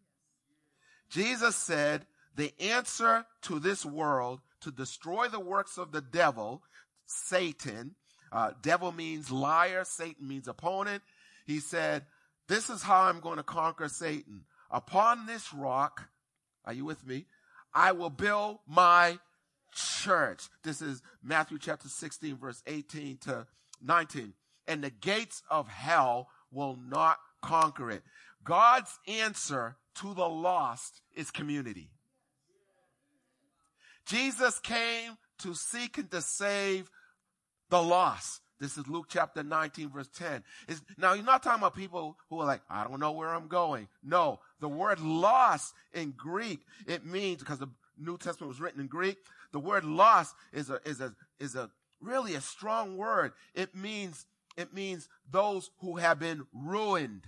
Jesus 1.10 1.54
said 1.58 2.06
the 2.38 2.54
answer 2.62 3.26
to 3.42 3.60
this 3.60 3.86
world 3.86 4.40
to 4.62 4.72
destroy 4.72 5.28
the 5.28 5.42
works 5.42 5.78
of 5.78 5.92
the 5.92 6.00
devil, 6.00 6.64
Satan, 7.08 7.96
uh, 8.32 8.52
devil 8.62 8.94
means 8.94 9.32
liar, 9.32 9.84
Satan 9.84 10.30
means 10.30 10.48
opponent, 10.48 11.04
he 11.46 11.60
said, 11.60 12.06
This 12.48 12.70
is 12.70 12.82
how 12.82 13.02
I'm 13.02 13.20
going 13.20 13.36
to 13.36 13.44
conquer 13.44 13.90
Satan. 13.90 14.46
Upon 14.70 15.26
this 15.26 15.54
rock, 15.54 16.08
are 16.64 16.72
you 16.72 16.86
with 16.86 17.06
me? 17.06 17.26
I 17.74 17.92
will 17.92 18.10
build 18.10 18.60
my 18.66 19.20
church. 19.74 20.44
This 20.64 20.82
is 20.82 21.02
Matthew 21.22 21.60
chapter 21.60 21.90
16, 21.90 22.38
verse 22.38 22.64
18 22.66 23.18
to 23.24 23.46
19. 23.84 24.34
And 24.68 24.84
the 24.84 24.90
gates 24.90 25.42
of 25.50 25.68
hell 25.68 26.28
will 26.52 26.78
not 26.78 27.18
conquer 27.42 27.90
it. 27.92 28.04
God's 28.44 28.98
answer 29.08 29.78
to 29.96 30.14
the 30.14 30.28
lost 30.28 31.02
is 31.16 31.32
community. 31.32 31.90
Jesus 34.06 34.60
came 34.60 35.18
to 35.40 35.54
seek 35.54 35.98
and 35.98 36.10
to 36.12 36.22
save 36.22 36.90
the 37.70 37.82
lost. 37.82 38.42
This 38.60 38.78
is 38.78 38.88
Luke 38.88 39.08
chapter 39.10 39.42
19 39.42 39.90
verse 39.90 40.10
10. 40.16 40.44
It's, 40.68 40.82
now 40.98 41.14
you're 41.14 41.26
not 41.26 41.42
talking 41.42 41.62
about 41.62 41.76
people 41.76 42.16
who 42.30 42.40
are 42.40 42.46
like, 42.46 42.62
I 42.70 42.84
don't 42.84 43.00
know 43.00 43.12
where 43.12 43.30
I'm 43.30 43.48
going. 43.48 43.88
No, 44.04 44.40
The 44.60 44.70
word 44.70 45.00
lost 45.00 45.74
in 45.94 46.14
Greek, 46.16 46.60
it 46.86 47.06
means, 47.06 47.40
because 47.40 47.58
the 47.58 47.70
New 47.98 48.18
Testament 48.18 48.50
was 48.50 48.62
written 48.62 48.80
in 48.80 48.88
Greek, 48.88 49.18
the 49.52 49.60
word 49.60 49.84
lost 49.84 50.36
is 50.54 50.70
a, 50.70 50.80
is 50.86 51.02
a, 51.02 51.14
is 51.40 51.56
a 51.56 51.72
really 52.01 52.36
a 52.36 52.41
strong 52.41 52.98
word. 52.98 53.34
It 53.53 53.75
means, 53.75 54.25
it 54.58 54.74
means 54.74 55.08
those 55.29 55.70
who 55.79 55.98
have 55.98 56.20
been 56.20 56.46
ruined, 56.53 57.24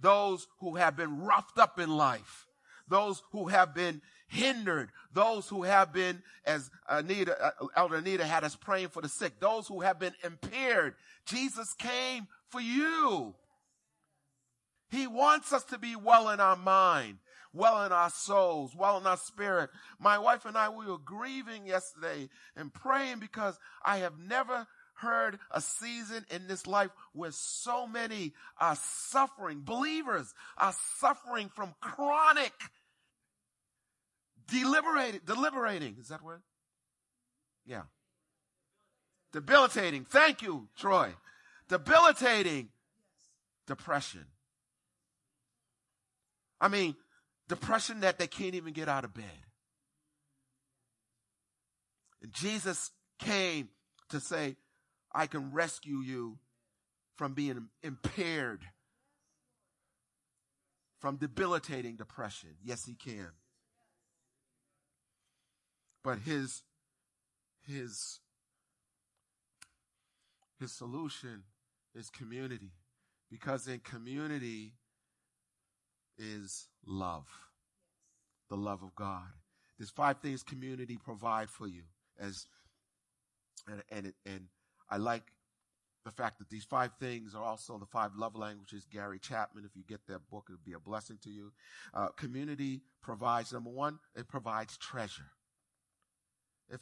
those 0.00 0.46
who 0.60 0.76
have 0.76 0.96
been 0.96 1.22
roughed 1.22 1.58
up 1.58 1.78
in 1.78 1.96
life, 1.96 2.46
those 2.88 3.22
who 3.32 3.48
have 3.48 3.74
been 3.74 4.02
hindered, 4.28 4.90
those 5.12 5.48
who 5.48 5.64
have 5.64 5.92
been, 5.92 6.22
as 6.44 6.70
Anita, 6.88 7.36
uh, 7.46 7.66
Elder 7.76 7.96
Anita 7.96 8.24
had 8.24 8.44
us 8.44 8.56
praying 8.56 8.88
for 8.88 9.02
the 9.02 9.08
sick, 9.08 9.40
those 9.40 9.66
who 9.66 9.80
have 9.80 9.98
been 9.98 10.14
impaired. 10.22 10.94
Jesus 11.26 11.74
came 11.74 12.28
for 12.48 12.60
you. 12.60 13.34
He 14.90 15.06
wants 15.06 15.52
us 15.52 15.64
to 15.64 15.78
be 15.78 15.96
well 15.96 16.30
in 16.30 16.40
our 16.40 16.56
mind, 16.56 17.18
well 17.52 17.84
in 17.84 17.92
our 17.92 18.10
souls, 18.10 18.74
well 18.76 18.98
in 18.98 19.06
our 19.06 19.16
spirit. 19.16 19.70
My 19.98 20.18
wife 20.18 20.44
and 20.44 20.56
I, 20.56 20.68
we 20.68 20.86
were 20.86 20.98
grieving 20.98 21.66
yesterday 21.66 22.28
and 22.56 22.72
praying 22.72 23.18
because 23.18 23.58
I 23.84 23.98
have 23.98 24.18
never 24.18 24.66
heard 24.94 25.38
a 25.50 25.60
season 25.60 26.24
in 26.30 26.46
this 26.46 26.66
life 26.66 26.90
where 27.12 27.32
so 27.32 27.86
many 27.86 28.34
are 28.58 28.76
suffering, 28.76 29.62
believers 29.62 30.32
are 30.58 30.74
suffering 30.98 31.50
from 31.54 31.74
chronic 31.80 32.52
deliberating, 34.48 35.20
deliberating. 35.24 35.96
Is 36.00 36.08
that 36.08 36.22
word? 36.22 36.42
Yeah. 37.64 37.82
Debilitating. 39.32 40.04
Thank 40.04 40.42
you, 40.42 40.68
Troy. 40.76 41.14
Debilitating 41.68 42.68
depression. 43.66 44.26
I 46.60 46.68
mean, 46.68 46.96
depression 47.50 48.00
that 48.00 48.18
they 48.18 48.28
can't 48.28 48.54
even 48.54 48.72
get 48.72 48.88
out 48.88 49.04
of 49.04 49.12
bed. 49.12 49.24
And 52.22 52.32
Jesus 52.32 52.92
came 53.18 53.68
to 54.10 54.20
say, 54.20 54.56
I 55.12 55.26
can 55.26 55.52
rescue 55.52 55.98
you 55.98 56.38
from 57.16 57.34
being 57.34 57.68
impaired, 57.82 58.62
from 61.00 61.16
debilitating 61.16 61.96
depression. 61.96 62.50
Yes, 62.64 62.84
he 62.84 62.94
can. 62.94 63.30
But 66.04 66.20
his, 66.20 66.62
his, 67.66 68.20
his 70.60 70.72
solution 70.72 71.42
is 71.94 72.10
community. 72.10 72.70
Because 73.28 73.66
in 73.66 73.80
community 73.80 74.74
is 76.16 76.68
love. 76.86 77.26
The 78.48 78.56
love 78.56 78.82
of 78.82 78.94
God. 78.94 79.26
There's 79.78 79.90
five 79.90 80.18
things 80.18 80.42
community 80.42 80.98
provide 81.02 81.48
for 81.48 81.66
you 81.66 81.82
as, 82.18 82.46
and, 83.66 83.82
and, 83.90 84.12
and 84.26 84.46
I 84.90 84.96
like 84.96 85.22
the 86.04 86.10
fact 86.10 86.38
that 86.38 86.50
these 86.50 86.64
five 86.64 86.90
things 86.98 87.34
are 87.34 87.42
also 87.42 87.78
the 87.78 87.86
five 87.86 88.10
love 88.16 88.34
languages. 88.34 88.86
Gary 88.90 89.18
Chapman, 89.18 89.64
if 89.64 89.76
you 89.76 89.82
get 89.86 90.06
that 90.08 90.28
book, 90.30 90.46
it 90.48 90.52
would 90.52 90.64
be 90.64 90.72
a 90.72 90.78
blessing 90.78 91.18
to 91.22 91.30
you. 91.30 91.52
Uh, 91.94 92.08
community 92.08 92.82
provides, 93.02 93.52
number 93.52 93.70
one, 93.70 93.98
it 94.16 94.28
provides 94.28 94.76
treasure. 94.78 95.30
If 96.68 96.80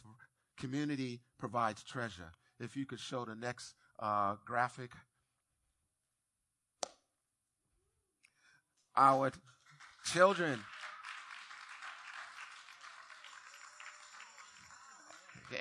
community 0.57 1.21
provides 1.39 1.83
treasure, 1.83 2.33
if 2.61 2.77
you 2.77 2.87
could 2.87 3.01
show 3.01 3.25
the 3.25 3.35
next 3.35 3.75
uh, 3.99 4.37
graphic. 4.45 4.93
Our 8.97 9.33
children. 10.13 10.59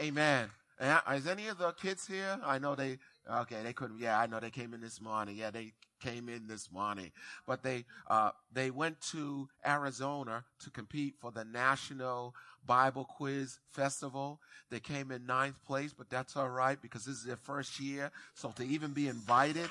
Amen. 0.02 0.50
Is 1.14 1.28
any 1.28 1.48
of 1.48 1.58
the 1.58 1.72
kids 1.72 2.06
here? 2.06 2.40
I 2.44 2.60
know 2.60 2.76
they, 2.76 3.00
okay, 3.30 3.64
they 3.64 3.74
couldn't, 3.74 4.00
yeah, 4.00 4.20
I 4.20 4.28
know 4.28 4.40
they 4.40 4.52
came 4.52 4.74
in 4.74 4.82
this 4.82 5.02
morning. 5.02 5.36
Yeah, 5.36 5.52
they 5.52 5.74
came 6.00 6.30
in 6.30 6.48
this 6.48 6.72
morning. 6.72 7.12
But 7.48 7.64
they, 7.64 7.86
uh, 8.08 8.32
they 8.54 8.70
went 8.70 9.02
to 9.12 9.50
Arizona 9.66 10.44
to 10.64 10.70
compete 10.70 11.16
for 11.20 11.32
the 11.32 11.44
National 11.44 12.36
Bible 12.66 13.06
Quiz 13.06 13.60
Festival. 13.72 14.40
They 14.70 14.80
came 14.80 15.12
in 15.12 15.26
ninth 15.26 15.64
place, 15.66 15.94
but 15.98 16.10
that's 16.10 16.38
all 16.38 16.50
right 16.50 16.80
because 16.82 17.06
this 17.06 17.18
is 17.18 17.24
their 17.24 17.38
first 17.38 17.80
year. 17.80 18.12
So 18.36 18.52
to 18.52 18.64
even 18.64 18.92
be 18.92 19.08
invited. 19.08 19.70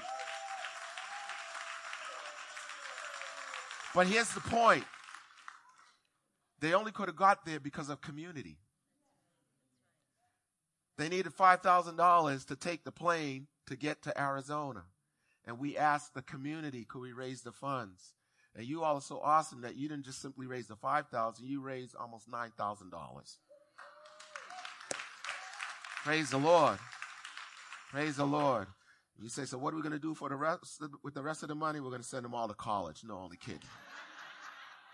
But 3.97 4.09
here's 4.09 4.29
the 4.29 4.41
point. 4.41 4.85
They 6.61 6.75
only 6.75 6.93
could 6.93 7.09
have 7.09 7.17
got 7.17 7.47
there 7.47 7.59
because 7.59 7.89
of 7.89 8.03
community. 8.03 8.59
They 10.99 11.09
needed 11.09 11.33
$5,000 11.35 12.47
to 12.47 12.57
take 12.57 12.85
the 12.85 12.93
plane 12.93 13.47
to 13.69 13.75
get 13.75 14.03
to 14.03 14.21
Arizona. 14.21 14.83
And 15.47 15.59
we 15.59 15.79
asked 15.79 16.13
the 16.13 16.21
community, 16.21 16.85
could 16.85 17.01
we 17.01 17.13
raise 17.13 17.41
the 17.41 17.53
funds? 17.53 18.13
And 18.55 18.67
you 18.67 18.85
all 18.85 18.97
are 18.97 19.01
so 19.01 19.19
awesome 19.21 19.63
that 19.63 19.77
you 19.77 19.89
didn't 19.89 20.05
just 20.05 20.21
simply 20.21 20.47
raise 20.47 20.67
the 20.67 20.77
5000 20.77 21.47
you 21.47 21.63
raised 21.63 21.97
almost 21.97 22.31
$9,000. 22.31 23.37
Praise 26.05 26.31
the 26.31 26.39
Lord. 26.39 26.79
Praise 27.91 28.17
the 28.17 28.27
Lord. 28.27 28.67
You 29.19 29.31
say, 29.31 29.47
so 29.47 29.57
what 29.57 29.73
are 29.73 29.77
we 29.77 29.83
going 29.83 29.93
to 29.93 29.99
do 29.99 30.15
for 30.15 30.29
the 30.29 30.37
rest 30.37 30.83
with 31.03 31.15
the 31.15 31.23
rest 31.23 31.43
of 31.43 31.49
the 31.49 31.55
money? 31.55 31.81
We're 31.81 31.89
going 31.89 32.03
to 32.03 32.07
send 32.07 32.27
them 32.27 32.35
all 32.35 32.47
to 32.47 32.55
college. 32.55 33.03
No, 33.03 33.19
only 33.19 33.39
kidding. 33.39 33.61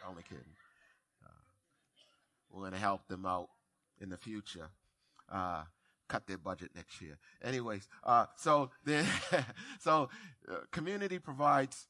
Only 0.09 0.23
kidding. 0.23 0.45
Uh, 1.25 1.29
we're 2.51 2.61
going 2.61 2.73
to 2.73 2.79
help 2.79 3.07
them 3.09 3.27
out 3.27 3.49
in 4.01 4.09
the 4.09 4.17
future. 4.17 4.69
Uh, 5.31 5.65
cut 6.09 6.27
their 6.27 6.39
budget 6.39 6.71
next 6.75 7.01
year. 7.01 7.19
Anyways, 7.43 7.89
uh, 8.05 8.27
so 8.37 8.71
then, 8.85 9.07
so 9.81 10.11
community 10.71 11.19
provides 11.19 11.87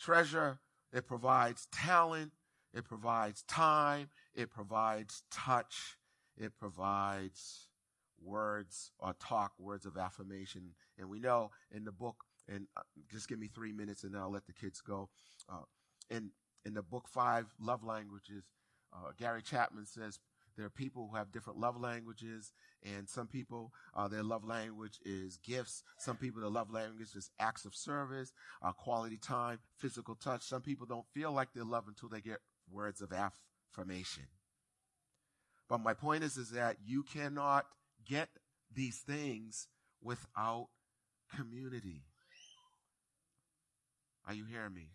treasure, 0.00 0.58
it 0.92 1.06
provides 1.06 1.66
talent, 1.70 2.32
it 2.72 2.84
provides 2.84 3.42
time, 3.42 4.08
it 4.34 4.50
provides 4.50 5.22
touch, 5.30 5.98
it 6.36 6.52
provides 6.58 7.68
words 8.22 8.90
or 8.98 9.14
talk, 9.14 9.52
words 9.58 9.84
of 9.84 9.96
affirmation. 9.96 10.74
And 10.98 11.08
we 11.08 11.20
know 11.20 11.50
in 11.70 11.84
the 11.84 11.92
book, 11.92 12.24
and 12.48 12.66
just 13.10 13.28
give 13.28 13.38
me 13.38 13.48
three 13.54 13.72
minutes 13.72 14.04
and 14.04 14.14
then 14.14 14.20
I'll 14.20 14.32
let 14.32 14.46
the 14.46 14.52
kids 14.52 14.80
go. 14.80 15.10
Uh, 15.48 15.62
in, 16.10 16.30
in 16.64 16.74
the 16.74 16.82
book 16.82 17.08
five, 17.08 17.46
love 17.60 17.84
languages, 17.84 18.44
uh, 18.92 19.12
Gary 19.18 19.42
Chapman 19.42 19.86
says 19.86 20.18
there 20.56 20.66
are 20.66 20.70
people 20.70 21.08
who 21.08 21.16
have 21.16 21.30
different 21.30 21.60
love 21.60 21.80
languages, 21.80 22.52
and 22.84 23.08
some 23.08 23.28
people, 23.28 23.72
uh, 23.94 24.08
their 24.08 24.24
love 24.24 24.44
language 24.44 24.98
is 25.04 25.36
gifts. 25.36 25.84
Some 25.98 26.16
people, 26.16 26.40
their 26.40 26.50
love 26.50 26.72
language 26.72 27.14
is 27.14 27.30
acts 27.38 27.64
of 27.64 27.76
service, 27.76 28.32
uh, 28.60 28.72
quality 28.72 29.18
time, 29.18 29.60
physical 29.78 30.16
touch. 30.16 30.42
Some 30.42 30.62
people 30.62 30.86
don't 30.86 31.06
feel 31.14 31.30
like 31.30 31.52
they 31.54 31.60
love 31.60 31.84
until 31.86 32.08
they 32.08 32.20
get 32.20 32.40
words 32.70 33.00
of 33.00 33.12
affirmation. 33.12 34.24
But 35.68 35.78
my 35.78 35.94
point 35.94 36.24
is, 36.24 36.36
is 36.36 36.50
that 36.50 36.78
you 36.84 37.04
cannot 37.04 37.66
get 38.04 38.28
these 38.74 38.98
things 38.98 39.68
without 40.02 40.68
community. 41.36 42.02
Are 44.26 44.34
you 44.34 44.44
hearing 44.44 44.74
me? 44.74 44.88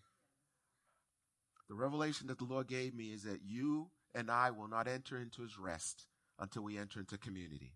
The 1.69 1.75
revelation 1.75 2.27
that 2.27 2.37
the 2.37 2.45
Lord 2.45 2.67
gave 2.67 2.93
me 2.93 3.05
is 3.05 3.23
that 3.23 3.41
you 3.43 3.89
and 4.13 4.29
I 4.29 4.51
will 4.51 4.67
not 4.67 4.87
enter 4.87 5.17
into 5.17 5.41
his 5.41 5.57
rest 5.57 6.07
until 6.39 6.63
we 6.63 6.77
enter 6.77 6.99
into 6.99 7.17
community. 7.17 7.73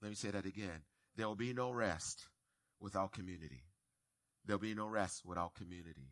Let 0.00 0.08
me 0.08 0.14
say 0.14 0.30
that 0.30 0.46
again. 0.46 0.82
There 1.16 1.28
will 1.28 1.36
be 1.36 1.52
no 1.52 1.70
rest 1.70 2.26
without 2.80 3.12
community. 3.12 3.64
There'll 4.44 4.60
be 4.60 4.74
no 4.74 4.86
rest 4.86 5.22
without 5.24 5.54
community. 5.54 6.10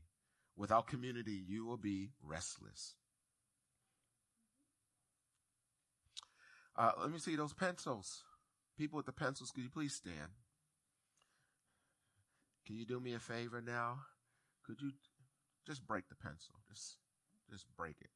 Without 0.56 0.86
community, 0.86 1.42
you 1.48 1.64
will 1.64 1.78
be 1.78 2.10
restless. 2.22 2.94
Uh, 6.76 6.92
let 7.00 7.10
me 7.10 7.18
see 7.18 7.34
those 7.34 7.52
pencils. 7.52 8.22
People 8.78 8.98
with 8.98 9.06
the 9.06 9.12
pencils, 9.12 9.50
could 9.50 9.64
you 9.64 9.70
please 9.70 9.94
stand? 9.94 10.30
Can 12.66 12.76
you 12.76 12.86
do 12.86 13.00
me 13.00 13.14
a 13.14 13.18
favor 13.18 13.60
now? 13.60 14.00
Could 14.64 14.80
you 14.80 14.92
just 15.70 15.86
break 15.86 16.08
the 16.08 16.16
pencil? 16.16 16.54
Just, 16.68 16.96
just 17.48 17.64
break 17.76 17.94
it. 18.00 18.10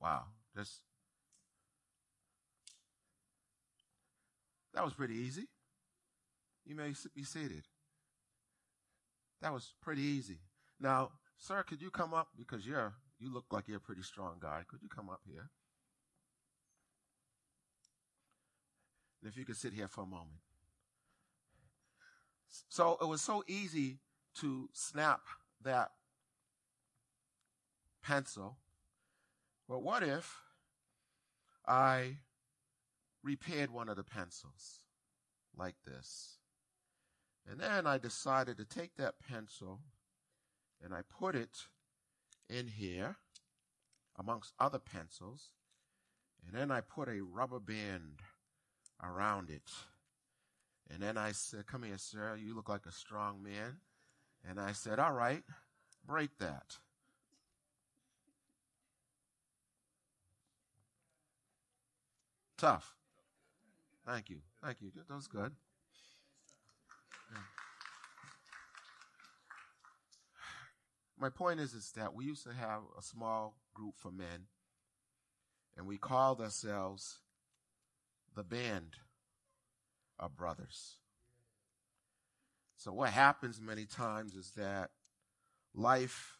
Wow. 0.00 0.22
Just 0.56 0.80
that 4.74 4.82
was 4.82 4.94
pretty 4.94 5.14
easy. 5.14 5.48
You 6.64 6.74
may 6.74 6.94
be 7.14 7.24
seated. 7.24 7.64
That 9.42 9.52
was 9.52 9.74
pretty 9.82 10.02
easy. 10.02 10.38
Now, 10.80 11.10
sir, 11.36 11.62
could 11.62 11.82
you 11.82 11.90
come 11.90 12.14
up 12.14 12.28
because 12.38 12.66
you're 12.66 12.94
you 13.18 13.32
look 13.32 13.44
like 13.50 13.68
you're 13.68 13.76
a 13.76 13.80
pretty 13.80 14.02
strong 14.02 14.36
guy. 14.40 14.62
Could 14.66 14.82
you 14.82 14.88
come 14.88 15.10
up 15.10 15.20
here? 15.24 15.50
And 19.20 19.30
if 19.30 19.36
you 19.36 19.44
could 19.44 19.56
sit 19.56 19.74
here 19.74 19.88
for 19.88 20.02
a 20.02 20.06
moment. 20.06 20.40
So 22.68 22.98
it 23.00 23.06
was 23.06 23.20
so 23.20 23.44
easy 23.46 23.98
to 24.40 24.68
snap 24.72 25.20
that 25.62 25.92
pencil. 28.02 28.56
But 29.68 29.82
what 29.82 30.02
if 30.02 30.38
I 31.66 32.16
repaired 33.22 33.70
one 33.70 33.88
of 33.88 33.96
the 33.96 34.04
pencils 34.04 34.80
like 35.56 35.76
this? 35.86 36.38
And 37.50 37.58
then 37.58 37.86
I 37.86 37.98
decided 37.98 38.56
to 38.58 38.64
take 38.64 38.96
that 38.96 39.14
pencil 39.28 39.80
and 40.82 40.92
I 40.94 41.00
put 41.02 41.34
it 41.34 41.66
in 42.48 42.68
here 42.68 43.16
amongst 44.18 44.52
other 44.58 44.78
pencils. 44.78 45.50
And 46.46 46.56
then 46.56 46.70
I 46.70 46.80
put 46.80 47.08
a 47.08 47.22
rubber 47.22 47.60
band 47.60 48.20
around 49.02 49.50
it. 49.50 49.70
And 50.90 51.02
then 51.02 51.16
I 51.16 51.32
said, 51.32 51.66
Come 51.66 51.84
here, 51.84 51.98
sir. 51.98 52.36
You 52.36 52.54
look 52.54 52.68
like 52.68 52.86
a 52.86 52.92
strong 52.92 53.42
man. 53.42 53.78
And 54.48 54.60
I 54.60 54.72
said, 54.72 54.98
All 54.98 55.12
right, 55.12 55.44
break 56.06 56.38
that. 56.38 56.76
Tough. 62.62 62.94
Thank 64.06 64.30
you. 64.30 64.36
Thank 64.64 64.80
you. 64.80 64.92
That 64.94 65.12
was 65.12 65.26
good. 65.26 65.50
Yeah. 67.32 67.38
My 71.18 71.28
point 71.28 71.58
is, 71.58 71.74
is 71.74 71.90
that 71.96 72.14
we 72.14 72.24
used 72.24 72.44
to 72.44 72.52
have 72.52 72.82
a 72.96 73.02
small 73.02 73.56
group 73.74 73.94
for 73.98 74.12
men, 74.12 74.46
and 75.76 75.88
we 75.88 75.98
called 75.98 76.40
ourselves 76.40 77.18
the 78.36 78.44
band 78.44 78.94
of 80.20 80.36
brothers. 80.36 80.98
So 82.76 82.92
what 82.92 83.10
happens 83.10 83.60
many 83.60 83.86
times 83.86 84.34
is 84.34 84.52
that 84.52 84.90
life 85.74 86.36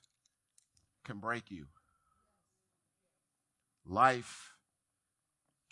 can 1.05 1.19
break 1.19 1.51
you. 1.51 1.67
Life 3.85 4.52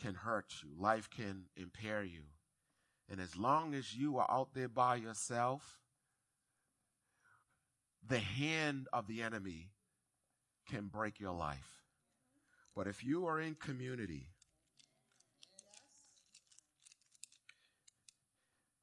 can 0.01 0.15
hurt 0.15 0.53
you. 0.63 0.71
Life 0.79 1.09
can 1.11 1.45
impair 1.57 2.03
you. 2.03 2.23
And 3.11 3.21
as 3.21 3.37
long 3.37 3.75
as 3.75 3.95
you 3.95 4.19
are 4.19 4.31
out 4.31 4.55
there 4.55 4.69
by 4.69 4.97
yourself, 4.97 5.79
the 8.07 8.19
hand 8.19 8.89
of 8.93 9.07
the 9.07 9.23
enemy 9.23 9.71
can 10.71 10.87
break 10.87 11.21
your 11.21 11.33
life. 11.33 11.83
But 12.75 12.87
if 12.87 13.05
you 13.05 13.27
are 13.27 13.41
in 13.41 13.57
community 13.57 14.29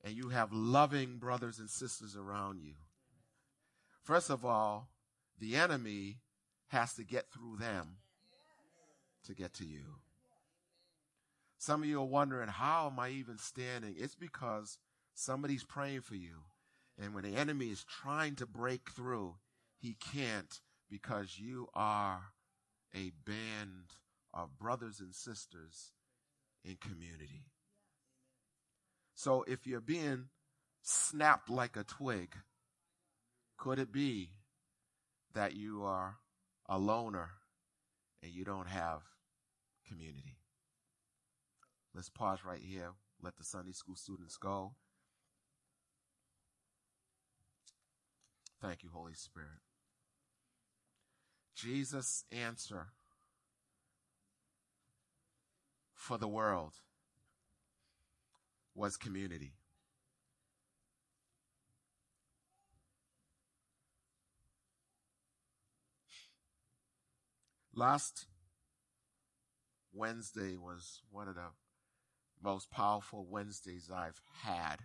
and 0.03 0.13
you 0.13 0.30
have 0.30 0.51
loving 0.51 1.17
brothers 1.17 1.60
and 1.60 1.69
sisters 1.69 2.15
around 2.15 2.60
you, 2.62 2.73
first 4.03 4.30
of 4.30 4.45
all, 4.45 4.89
the 5.39 5.56
enemy 5.56 6.17
has 6.67 6.93
to 6.95 7.03
get 7.03 7.32
through 7.32 7.58
them 7.58 7.97
to 9.25 9.34
get 9.34 9.53
to 9.56 9.65
you. 9.65 9.86
Some 11.57 11.81
of 11.83 11.89
you 11.89 11.99
are 11.99 12.05
wondering, 12.05 12.49
how 12.49 12.87
am 12.87 12.99
I 12.99 13.09
even 13.09 13.37
standing? 13.37 13.95
It's 13.97 14.15
because 14.15 14.77
somebody's 15.13 15.63
praying 15.63 16.01
for 16.01 16.15
you. 16.15 16.43
And 16.99 17.13
when 17.13 17.23
the 17.23 17.35
enemy 17.35 17.67
is 17.67 17.83
trying 17.83 18.35
to 18.35 18.45
break 18.45 18.89
through, 18.89 19.35
he 19.79 19.95
can't 19.95 20.59
because 20.89 21.39
you 21.39 21.67
are 21.73 22.33
a 22.95 23.11
band 23.25 23.93
of 24.33 24.57
brothers 24.57 24.99
and 24.99 25.13
sisters 25.13 25.91
in 26.63 26.77
community. 26.77 27.45
So 29.15 29.43
if 29.47 29.65
you're 29.65 29.81
being 29.81 30.25
snapped 30.83 31.49
like 31.49 31.75
a 31.75 31.83
twig, 31.83 32.35
could 33.57 33.79
it 33.79 33.91
be 33.91 34.29
that 35.33 35.55
you 35.55 35.83
are 35.83 36.17
a 36.69 36.77
loner 36.77 37.29
and 38.21 38.31
you 38.31 38.45
don't 38.45 38.67
have 38.67 39.01
community? 39.87 40.37
Let's 41.97 42.10
pause 42.10 42.45
right 42.45 42.62
here. 42.62 42.91
Let 43.23 43.38
the 43.38 43.43
Sunday 43.43 43.71
school 43.71 43.95
students 43.95 44.38
go. 44.38 44.75
Thank 48.62 48.83
you, 48.83 48.91
Holy 48.93 49.15
Spirit. 49.15 49.62
Jesus' 51.55 52.23
answer 52.31 52.89
for 55.95 56.19
the 56.19 56.27
world 56.27 56.73
was 58.75 58.95
community. 58.95 59.53
Last 67.73 68.27
Wednesday 69.91 70.55
was 70.57 71.01
one 71.10 71.27
of 71.27 71.33
the 71.33 71.49
most 72.43 72.69
powerful 72.71 73.26
Wednesdays 73.30 73.89
I've 73.93 74.21
had. 74.43 74.78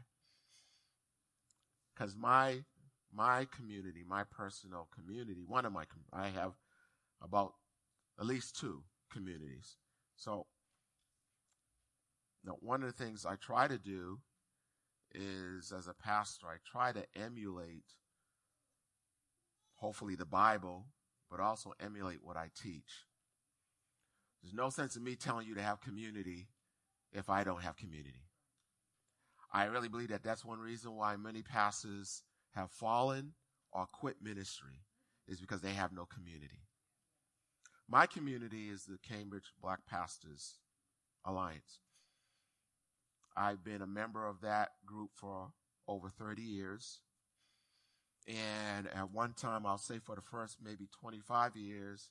Because 1.95 2.17
my 2.17 2.65
my 3.15 3.47
community, 3.55 4.05
my 4.09 4.25
personal 4.25 4.88
community, 4.95 5.45
one 5.47 5.67
of 5.67 5.73
my 5.73 5.85
I 6.12 6.29
have 6.29 6.55
about 7.21 7.55
at 8.19 8.27
least 8.27 8.59
two 8.59 8.83
communities. 9.12 9.77
So 10.17 10.47
now 12.45 12.57
one 12.61 12.83
of 12.83 12.97
the 12.97 13.05
things 13.05 13.27
I 13.27 13.37
try 13.37 13.69
to 13.69 13.79
do 13.79 14.21
is 15.15 15.73
as 15.77 15.87
a 15.87 15.95
pastor, 15.95 16.47
I 16.47 16.57
try 16.65 16.93
to 16.93 17.05
emulate 17.15 17.85
hopefully 19.77 20.15
the 20.15 20.25
Bible, 20.25 20.87
but 21.31 21.41
also 21.41 21.75
emulate 21.81 22.21
what 22.23 22.37
I 22.37 22.49
teach. 22.61 23.05
There's 24.43 24.55
no 24.55 24.71
sense 24.71 24.97
in 24.97 25.05
me 25.05 25.17
telling 25.17 25.47
you 25.47 25.55
to 25.55 25.62
have 25.62 25.81
community 25.81 26.49
if 27.12 27.31
I 27.31 27.44
don't 27.44 27.62
have 27.62 27.77
community. 27.77 28.27
I 29.53 29.64
really 29.64 29.88
believe 29.88 30.09
that 30.09 30.22
that's 30.22 30.44
one 30.44 30.61
reason 30.61 30.96
why 30.96 31.16
many 31.16 31.42
pastors 31.42 32.22
have 32.55 32.70
fallen 32.70 33.33
or 33.72 33.87
quit 33.87 34.16
ministry 34.22 34.85
is 35.29 35.40
because 35.40 35.61
they 35.61 35.72
have 35.72 35.92
no 35.92 36.07
community. 36.07 36.66
My 37.88 38.07
community 38.07 38.70
is 38.70 38.85
the 38.85 38.98
Cambridge 39.07 39.53
Black 39.61 39.81
Pastors 39.87 40.59
Alliance. 41.27 41.81
I've 43.37 43.64
been 43.64 43.83
a 43.83 43.87
member 43.87 44.27
of 44.27 44.40
that 44.42 44.70
group 44.87 45.11
for 45.14 45.48
over 45.88 46.09
30 46.09 46.42
years. 46.42 47.01
And 48.29 48.87
at 48.94 49.11
one 49.11 49.35
time, 49.35 49.66
I'll 49.66 49.79
say 49.79 49.98
for 49.98 50.14
the 50.14 50.22
first 50.22 50.59
maybe 50.62 50.88
25 51.01 51.57
years, 51.57 52.11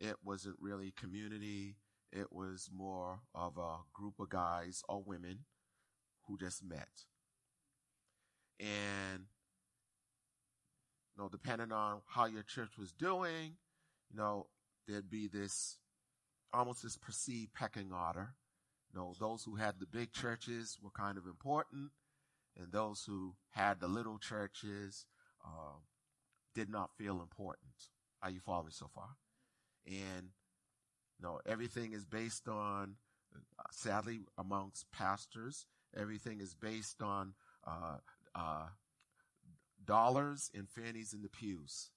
it 0.00 0.16
wasn't 0.24 0.56
really 0.60 0.92
community. 0.98 1.76
It 2.16 2.32
was 2.32 2.70
more 2.74 3.20
of 3.34 3.58
a 3.58 3.76
group 3.92 4.14
of 4.18 4.30
guys 4.30 4.82
or 4.88 5.02
women 5.04 5.40
who 6.26 6.38
just 6.38 6.64
met. 6.64 6.88
And, 8.58 9.26
you 11.14 11.22
know, 11.22 11.28
depending 11.28 11.72
on 11.72 12.00
how 12.06 12.24
your 12.24 12.42
church 12.42 12.78
was 12.78 12.92
doing, 12.92 13.56
you 14.10 14.16
know, 14.16 14.46
there'd 14.88 15.10
be 15.10 15.28
this 15.28 15.76
almost 16.54 16.82
this 16.82 16.96
perceived 16.96 17.52
pecking 17.52 17.92
order. 17.92 18.30
You 18.90 18.98
know, 18.98 19.14
those 19.20 19.44
who 19.44 19.56
had 19.56 19.74
the 19.78 19.86
big 19.86 20.12
churches 20.12 20.78
were 20.82 20.90
kind 20.90 21.18
of 21.18 21.26
important, 21.26 21.90
and 22.56 22.72
those 22.72 23.04
who 23.06 23.34
had 23.50 23.78
the 23.78 23.88
little 23.88 24.18
churches 24.18 25.04
uh, 25.44 25.80
did 26.54 26.70
not 26.70 26.96
feel 26.96 27.20
important. 27.20 27.90
Are 28.22 28.30
you 28.30 28.40
following 28.40 28.70
so 28.70 28.88
far? 28.94 29.16
And 29.86 30.30
no, 31.20 31.40
everything 31.46 31.92
is 31.92 32.04
based 32.04 32.48
on, 32.48 32.96
uh, 33.34 33.62
sadly, 33.70 34.20
amongst 34.38 34.90
pastors, 34.92 35.66
everything 35.96 36.40
is 36.40 36.54
based 36.54 37.02
on 37.02 37.34
uh, 37.66 37.98
uh, 38.34 38.66
dollars 39.84 40.50
and 40.54 40.68
fannies 40.68 41.12
in 41.12 41.22
the 41.22 41.28
pews. 41.28 41.90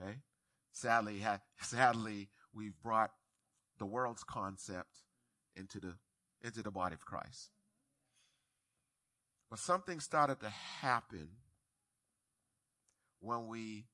Okay? 0.00 0.16
Sadly, 0.72 1.20
ha- 1.20 1.40
sadly, 1.60 2.28
we've 2.54 2.78
brought 2.82 3.10
the 3.78 3.86
world's 3.86 4.24
concept 4.24 5.02
into 5.54 5.80
the 5.80 5.94
into 6.42 6.62
the 6.62 6.70
body 6.70 6.94
of 6.94 7.04
Christ. 7.04 7.50
But 9.50 9.58
something 9.58 10.00
started 10.00 10.40
to 10.40 10.50
happen 10.50 11.28
when 13.20 13.48
we 13.48 13.86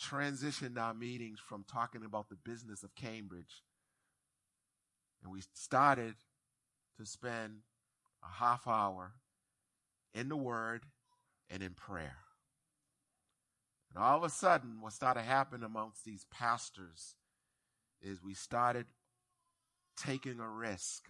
transitioned 0.00 0.78
our 0.78 0.94
meetings 0.94 1.38
from 1.38 1.64
talking 1.64 2.04
about 2.04 2.28
the 2.28 2.36
business 2.36 2.82
of 2.82 2.94
Cambridge. 2.94 3.62
And 5.22 5.32
we 5.32 5.42
started 5.54 6.14
to 6.98 7.06
spend 7.06 7.60
a 8.22 8.28
half 8.44 8.66
hour 8.66 9.12
in 10.12 10.28
the 10.28 10.36
Word 10.36 10.84
and 11.50 11.62
in 11.62 11.74
prayer. 11.74 12.16
And 13.94 14.02
all 14.02 14.18
of 14.18 14.24
a 14.24 14.30
sudden, 14.30 14.80
what 14.80 14.92
started 14.92 15.22
happening 15.22 15.64
amongst 15.64 16.04
these 16.04 16.26
pastors 16.30 17.14
is 18.02 18.22
we 18.22 18.34
started 18.34 18.86
taking 19.96 20.40
a 20.40 20.48
risk. 20.48 21.08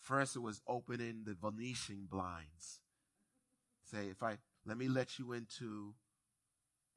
First, 0.00 0.36
it 0.36 0.40
was 0.40 0.60
opening 0.68 1.22
the 1.24 1.34
Venetian 1.34 2.06
blinds. 2.10 2.80
Say, 3.90 4.08
if 4.10 4.22
I 4.22 4.36
let 4.66 4.76
me 4.76 4.88
let 4.88 5.18
you 5.18 5.32
into 5.32 5.94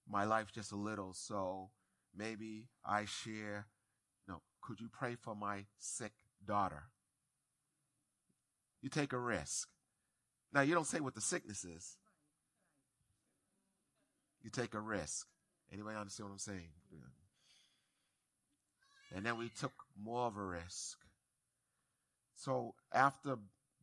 my 0.10 0.24
life 0.24 0.52
just 0.54 0.72
a 0.72 0.76
little. 0.76 1.14
So 1.14 1.70
maybe 2.16 2.68
I 2.86 3.06
share, 3.06 3.68
no, 4.28 4.42
could 4.62 4.80
you 4.80 4.90
pray 4.92 5.16
for 5.16 5.36
my 5.36 5.66
sick 5.80 6.14
daughter? 6.46 6.84
You 8.82 8.90
take 8.90 9.14
a 9.14 9.20
risk. 9.20 9.70
Now 10.54 10.62
you 10.62 10.74
don't 10.74 10.88
say 10.88 11.00
what 11.00 11.16
the 11.16 11.22
sickness 11.22 11.66
is. 11.66 11.98
You 14.44 14.50
take 14.50 14.74
a 14.74 14.80
risk. 14.80 15.28
Anybody 15.74 15.98
understand 15.98 16.30
what 16.30 16.34
I'm 16.34 16.40
saying? 16.40 16.70
And 19.16 19.26
then 19.26 19.38
we 19.38 19.50
took 19.50 19.74
more 20.02 20.28
of 20.28 20.38
a 20.38 20.44
risk. 20.44 20.98
So 22.36 22.76
after 22.94 23.38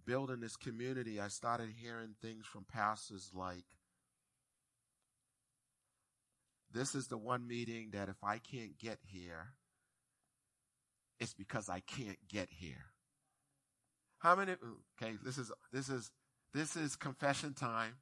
building 0.07 0.41
this 0.41 0.57
community, 0.57 1.21
I 1.21 1.29
started 1.29 1.71
hearing 1.83 2.15
things 2.23 2.47
from 2.47 2.65
pastors 2.65 3.31
like, 3.35 3.65
this 6.75 6.95
is 6.95 7.07
the 7.07 7.17
one 7.17 7.47
meeting 7.47 7.91
that 7.93 8.09
if 8.09 8.23
I 8.23 8.39
can't 8.39 8.79
get 8.79 8.99
here, 9.07 9.55
it's 11.21 11.33
because 11.33 11.69
I 11.69 11.81
can't 11.81 12.19
get 12.29 12.49
here. 12.51 12.87
How 14.19 14.35
many, 14.35 14.53
okay, 15.01 15.15
this 15.25 15.39
is, 15.39 15.53
this 15.73 15.89
is, 15.89 16.11
this 16.53 16.77
is 16.77 16.97
confession 16.97 17.55
time. 17.55 17.95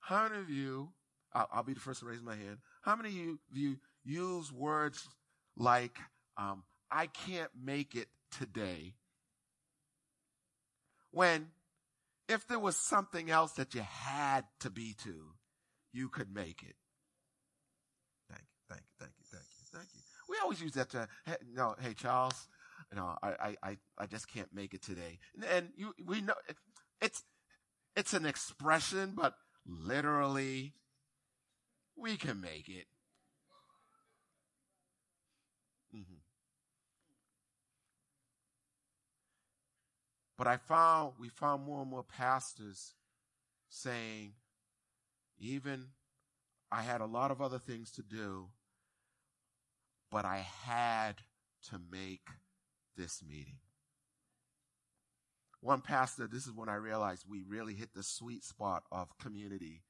How 0.00 0.28
many 0.28 0.40
of 0.40 0.50
you, 0.50 0.90
I'll, 1.32 1.48
I'll 1.52 1.62
be 1.62 1.74
the 1.74 1.80
first 1.80 2.00
to 2.00 2.06
raise 2.06 2.22
my 2.22 2.36
hand. 2.36 2.58
How 2.82 2.94
many 2.96 3.08
of 3.08 3.38
you, 3.54 3.78
use 4.04 4.52
words 4.52 5.08
like, 5.56 5.96
um, 6.36 6.64
I 6.90 7.06
can't 7.06 7.50
make 7.64 7.94
it 7.94 8.08
today 8.36 8.94
when 11.12 11.48
if 12.28 12.46
there 12.48 12.58
was 12.58 12.76
something 12.76 13.30
else 13.30 13.52
that 13.52 13.74
you 13.74 13.82
had 13.82 14.44
to 14.60 14.70
be 14.70 14.94
to, 15.04 15.14
you 15.92 16.08
could 16.08 16.34
make 16.34 16.62
it. 16.62 16.74
Thank 18.72 18.84
you, 18.84 18.94
thank 18.98 19.12
you, 19.18 19.24
thank 19.30 19.44
you, 19.44 19.78
thank 19.78 19.88
you. 19.94 20.00
We 20.28 20.36
always 20.42 20.60
use 20.62 20.72
that 20.72 20.88
to, 20.90 21.08
hey, 21.26 21.36
no, 21.52 21.74
hey 21.80 21.92
Charles, 21.94 22.48
you 22.90 22.96
know, 22.96 23.16
I, 23.22 23.56
I, 23.62 23.76
I 23.98 24.06
just 24.06 24.28
can't 24.32 24.48
make 24.54 24.72
it 24.72 24.82
today. 24.82 25.18
And, 25.34 25.44
and 25.44 25.68
you, 25.76 25.92
we 26.06 26.22
know 26.22 26.34
it, 26.48 26.56
it's, 27.00 27.22
it's 27.96 28.14
an 28.14 28.24
expression, 28.24 29.12
but 29.14 29.34
literally, 29.66 30.72
we 31.96 32.16
can 32.16 32.40
make 32.40 32.68
it. 32.68 32.86
Mm-hmm. 35.94 36.14
But 40.38 40.46
I 40.46 40.56
found, 40.56 41.12
we 41.20 41.28
found 41.28 41.64
more 41.64 41.82
and 41.82 41.90
more 41.90 42.02
pastors 42.04 42.94
saying, 43.68 44.32
even 45.38 45.88
I 46.70 46.80
had 46.80 47.02
a 47.02 47.06
lot 47.06 47.30
of 47.30 47.42
other 47.42 47.58
things 47.58 47.90
to 47.92 48.02
do, 48.02 48.48
but 50.12 50.24
I 50.24 50.46
had 50.64 51.14
to 51.70 51.80
make 51.90 52.28
this 52.96 53.22
meeting. 53.26 53.58
One 55.60 55.80
pastor, 55.80 56.28
this 56.28 56.46
is 56.46 56.52
when 56.52 56.68
I 56.68 56.74
realized 56.74 57.24
we 57.28 57.42
really 57.42 57.74
hit 57.74 57.94
the 57.94 58.02
sweet 58.02 58.44
spot 58.44 58.82
of 58.92 59.18
community. 59.18 59.82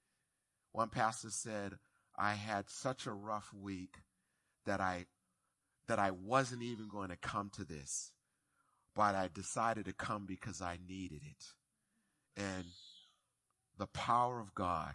One 0.73 0.89
pastor 0.89 1.31
said, 1.31 1.73
I 2.17 2.35
had 2.35 2.71
such 2.71 3.07
a 3.07 3.13
rough 3.13 3.53
week 3.53 3.97
that 4.65 4.81
I, 4.81 5.07
that 5.89 5.99
I 5.99 6.11
wasn't 6.13 6.63
even 6.63 6.89
going 6.89 7.09
to 7.09 7.17
come 7.17 7.51
to 7.57 7.65
this 7.65 8.13
but 8.95 9.15
I 9.15 9.29
decided 9.33 9.87
to 9.87 9.93
come 9.93 10.27
because 10.27 10.61
I 10.61 10.79
needed 10.89 11.23
it. 11.25 11.45
And 12.37 12.65
the 13.79 13.87
power 13.87 14.41
of 14.41 14.55
God 14.55 14.95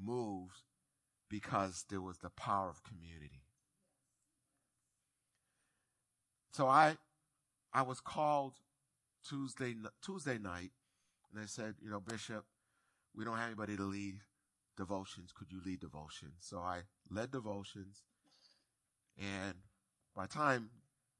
moved 0.00 0.62
because 1.28 1.84
there 1.90 2.00
was 2.00 2.18
the 2.18 2.30
power 2.30 2.70
of 2.70 2.82
community. 2.84 3.42
So 6.56 6.68
I, 6.68 6.96
I 7.74 7.82
was 7.82 8.00
called 8.00 8.54
Tuesday, 9.28 9.74
Tuesday 10.02 10.38
night 10.38 10.70
and 11.30 11.42
they 11.42 11.46
said, 11.46 11.74
you 11.82 11.90
know, 11.90 12.00
Bishop, 12.00 12.46
we 13.14 13.26
don't 13.26 13.36
have 13.36 13.48
anybody 13.48 13.76
to 13.76 13.82
lead 13.82 14.20
devotions. 14.74 15.32
Could 15.36 15.52
you 15.52 15.60
lead 15.66 15.80
devotions? 15.80 16.36
So 16.40 16.60
I 16.60 16.84
led 17.10 17.30
devotions 17.30 18.04
and 19.18 19.52
by 20.14 20.24
time 20.24 20.70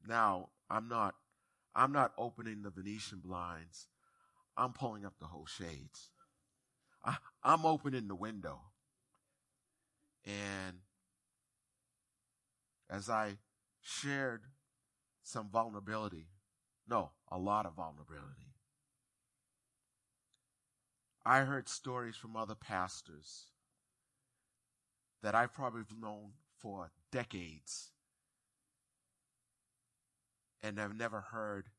now 0.09 0.49
I'm 0.71 0.89
not 0.89 1.15
I'm 1.75 1.93
not 1.93 2.15
opening 2.17 2.63
the 2.63 2.71
Venetian 2.71 3.19
blinds. 3.23 3.89
I'm 4.57 4.73
pulling 4.73 5.05
up 5.05 5.19
the 5.21 5.27
whole 5.27 5.45
shades. 5.45 6.09
I, 7.05 7.19
I'm 7.45 7.67
opening 7.67 8.09
the 8.09 8.15
window. 8.15 8.61
And 10.25 10.79
as 12.89 13.11
I 13.11 13.37
shared 13.83 14.41
some 15.27 15.49
vulnerability, 15.51 16.29
no, 16.89 17.11
a 17.33 17.37
lot 17.37 17.67
of 17.67 17.75
vulnerability, 17.75 18.55
I 21.25 21.41
heard 21.41 21.69
stories 21.69 22.15
from 22.15 22.37
other 22.37 22.55
pastors 22.55 23.47
that 25.25 25.35
I've 25.35 25.53
probably 25.53 25.83
known 26.01 26.35
for 26.61 26.93
decades 27.11 27.91
and 30.63 30.79
have 30.79 30.95
never 30.95 31.21
heard 31.21 31.71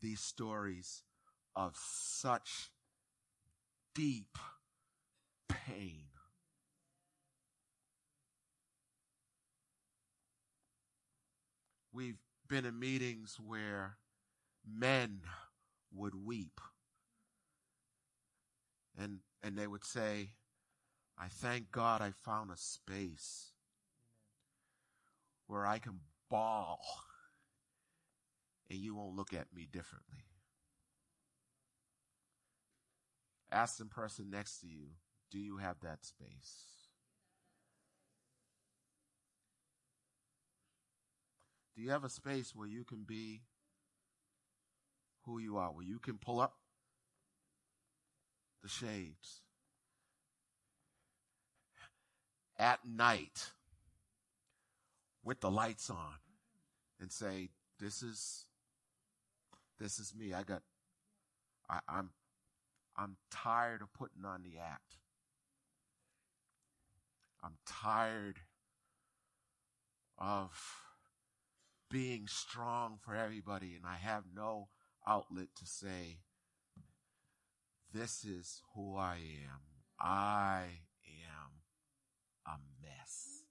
these 0.00 0.20
stories 0.20 1.02
of 1.54 1.76
such 1.76 2.70
deep 3.94 4.38
pain. 5.50 6.06
We've 11.92 12.16
been 12.52 12.66
in 12.66 12.78
meetings 12.78 13.38
where 13.42 13.96
men 14.70 15.20
would 15.90 16.14
weep 16.14 16.60
and, 18.98 19.20
and 19.42 19.56
they 19.56 19.66
would 19.66 19.86
say, 19.86 20.28
I 21.18 21.28
thank 21.28 21.72
God 21.72 22.02
I 22.02 22.10
found 22.10 22.50
a 22.50 22.56
space 22.58 23.52
where 25.46 25.64
I 25.64 25.78
can 25.78 26.00
bawl 26.28 26.80
and 28.68 28.78
you 28.78 28.94
won't 28.96 29.16
look 29.16 29.32
at 29.32 29.46
me 29.54 29.66
differently. 29.72 30.26
Ask 33.50 33.78
the 33.78 33.86
person 33.86 34.28
next 34.30 34.60
to 34.60 34.66
you, 34.66 34.88
do 35.30 35.38
you 35.38 35.56
have 35.56 35.80
that 35.80 36.04
space? 36.04 36.81
Do 41.74 41.82
you 41.82 41.90
have 41.90 42.04
a 42.04 42.08
space 42.08 42.54
where 42.54 42.68
you 42.68 42.84
can 42.84 43.04
be 43.06 43.42
who 45.24 45.38
you 45.38 45.56
are, 45.56 45.68
where 45.68 45.84
you 45.84 45.98
can 45.98 46.18
pull 46.18 46.40
up 46.40 46.54
the 48.62 48.68
shades 48.68 49.40
at 52.58 52.80
night 52.84 53.50
with 55.24 55.40
the 55.40 55.50
lights 55.50 55.88
on 55.88 56.14
and 57.00 57.10
say, 57.10 57.50
this 57.78 58.02
is 58.02 58.46
this 59.82 59.98
is 59.98 60.14
me. 60.14 60.32
I 60.32 60.44
got, 60.44 60.62
I, 61.68 61.80
I'm, 61.88 62.10
I'm 62.96 63.16
tired 63.32 63.82
of 63.82 63.92
putting 63.92 64.24
on 64.24 64.44
the 64.44 64.60
act. 64.60 64.98
I'm 67.42 67.56
tired 67.66 68.38
of 70.18 70.81
being 71.92 72.26
strong 72.26 72.96
for 73.04 73.14
everybody 73.14 73.74
and 73.76 73.84
I 73.84 73.96
have 73.96 74.24
no 74.34 74.68
outlet 75.06 75.48
to 75.58 75.66
say, 75.66 76.20
this 77.92 78.24
is 78.24 78.62
who 78.74 78.96
I 78.96 79.16
am. 79.16 79.60
I 80.00 80.62
am 81.04 81.50
a 82.46 82.56
mess. 82.80 83.42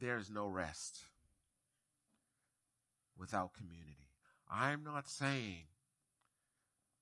There 0.00 0.16
is 0.16 0.30
no 0.30 0.48
rest 0.48 1.00
without 3.18 3.52
community. 3.52 4.08
I'm 4.50 4.82
not 4.82 5.06
saying 5.06 5.66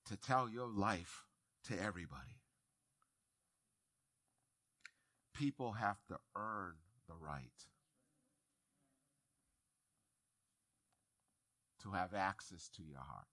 to 0.07 0.17
tell 0.17 0.49
your 0.49 0.67
life 0.67 1.23
to 1.65 1.81
everybody. 1.81 2.39
People 5.33 5.73
have 5.73 5.97
to 6.07 6.17
earn 6.35 6.73
the 7.07 7.15
right 7.15 7.65
to 11.81 11.91
have 11.91 12.13
access 12.13 12.69
to 12.69 12.83
your 12.83 12.99
heart. 12.99 13.25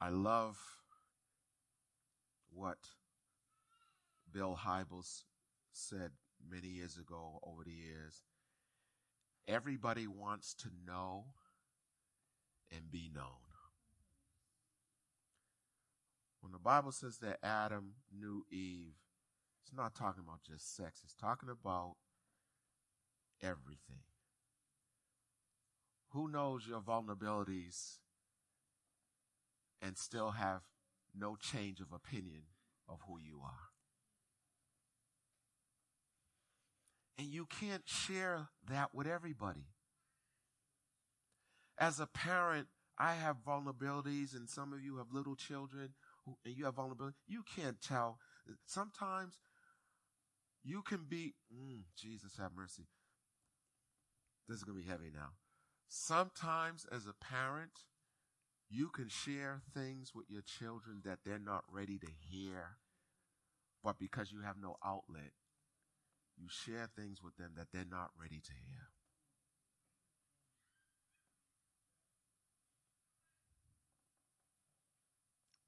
I 0.00 0.10
love 0.10 0.58
what 2.50 2.78
Bill 4.32 4.58
Hybels 4.64 5.24
said 5.72 6.12
many 6.48 6.68
years 6.68 6.96
ago 6.98 7.40
over 7.42 7.64
the 7.64 7.72
years. 7.72 8.22
Everybody 9.48 10.06
wants 10.06 10.52
to 10.56 10.68
know 10.86 11.24
and 12.70 12.90
be 12.90 13.10
known. 13.14 13.24
When 16.40 16.52
the 16.52 16.58
Bible 16.58 16.92
says 16.92 17.18
that 17.18 17.38
Adam 17.42 17.94
knew 18.14 18.44
Eve, 18.50 18.94
it's 19.62 19.74
not 19.74 19.94
talking 19.94 20.22
about 20.24 20.42
just 20.46 20.76
sex, 20.76 21.00
it's 21.02 21.14
talking 21.14 21.48
about 21.48 21.96
everything. 23.42 24.02
Who 26.10 26.28
knows 26.28 26.66
your 26.66 26.80
vulnerabilities 26.80 27.98
and 29.80 29.96
still 29.96 30.32
have 30.32 30.62
no 31.14 31.36
change 31.36 31.80
of 31.80 31.92
opinion 31.92 32.42
of 32.88 33.00
who 33.06 33.18
you 33.18 33.40
are? 33.42 33.67
And 37.18 37.26
you 37.26 37.46
can't 37.46 37.82
share 37.84 38.48
that 38.68 38.94
with 38.94 39.06
everybody. 39.06 39.66
As 41.78 41.98
a 41.98 42.06
parent, 42.06 42.68
I 42.98 43.14
have 43.14 43.38
vulnerabilities, 43.46 44.34
and 44.34 44.48
some 44.48 44.72
of 44.72 44.80
you 44.80 44.96
have 44.98 45.06
little 45.12 45.36
children 45.36 45.90
who, 46.24 46.36
and 46.44 46.56
you 46.56 46.64
have 46.64 46.74
vulnerability. 46.74 47.16
You 47.26 47.42
can't 47.56 47.80
tell. 47.80 48.18
Sometimes 48.66 49.38
you 50.62 50.82
can 50.82 51.06
be, 51.08 51.34
mm, 51.52 51.82
Jesus 51.96 52.36
have 52.38 52.52
mercy. 52.56 52.86
This 54.48 54.58
is 54.58 54.64
going 54.64 54.78
to 54.78 54.84
be 54.84 54.90
heavy 54.90 55.10
now. 55.12 55.30
Sometimes 55.88 56.86
as 56.92 57.06
a 57.06 57.14
parent, 57.24 57.72
you 58.70 58.88
can 58.88 59.08
share 59.08 59.62
things 59.74 60.12
with 60.14 60.26
your 60.28 60.42
children 60.42 61.02
that 61.04 61.18
they're 61.24 61.38
not 61.38 61.64
ready 61.72 61.98
to 61.98 62.06
hear, 62.30 62.76
but 63.82 63.98
because 63.98 64.30
you 64.30 64.42
have 64.42 64.56
no 64.60 64.76
outlet, 64.84 65.32
you 66.38 66.48
share 66.48 66.88
things 66.96 67.22
with 67.22 67.36
them 67.36 67.52
that 67.56 67.68
they're 67.72 67.84
not 67.88 68.10
ready 68.20 68.40
to 68.40 68.52
hear. 68.52 68.88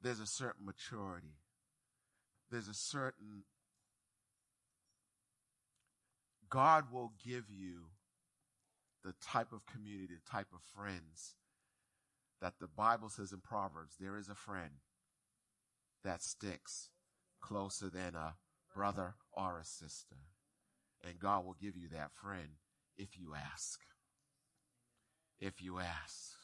There's 0.03 0.21
a 0.21 0.27
certain 0.27 0.65
maturity. 0.65 1.35
There's 2.51 2.69
a 2.69 2.75
certain 2.75 3.45
God 6.49 6.87
will 6.93 7.13
give 7.25 7.45
you 7.49 7.87
the 9.05 9.15
type 9.23 9.53
of 9.53 9.67
community, 9.67 10.15
the 10.15 10.31
type 10.31 10.49
of 10.53 10.61
friends 10.75 11.37
that 12.41 12.55
the 12.61 12.67
Bible 12.67 13.09
says 13.09 13.33
in 13.33 13.41
Proverbs, 13.41 13.97
there 14.01 14.17
is 14.17 14.29
a 14.29 14.35
friend 14.35 14.71
that 16.05 16.23
sticks 16.23 16.89
closer 17.41 17.89
than 17.89 18.15
a 18.15 18.35
brother 18.75 19.15
or 19.33 19.59
a 19.59 19.65
sister. 19.65 20.17
And 21.07 21.19
God 21.19 21.45
will 21.45 21.57
give 21.61 21.77
you 21.77 21.89
that 21.93 22.11
friend 22.13 22.49
if 22.97 23.19
you 23.19 23.35
ask. 23.35 23.81
If 25.41 25.63
you 25.63 25.79
ask. 25.79 26.37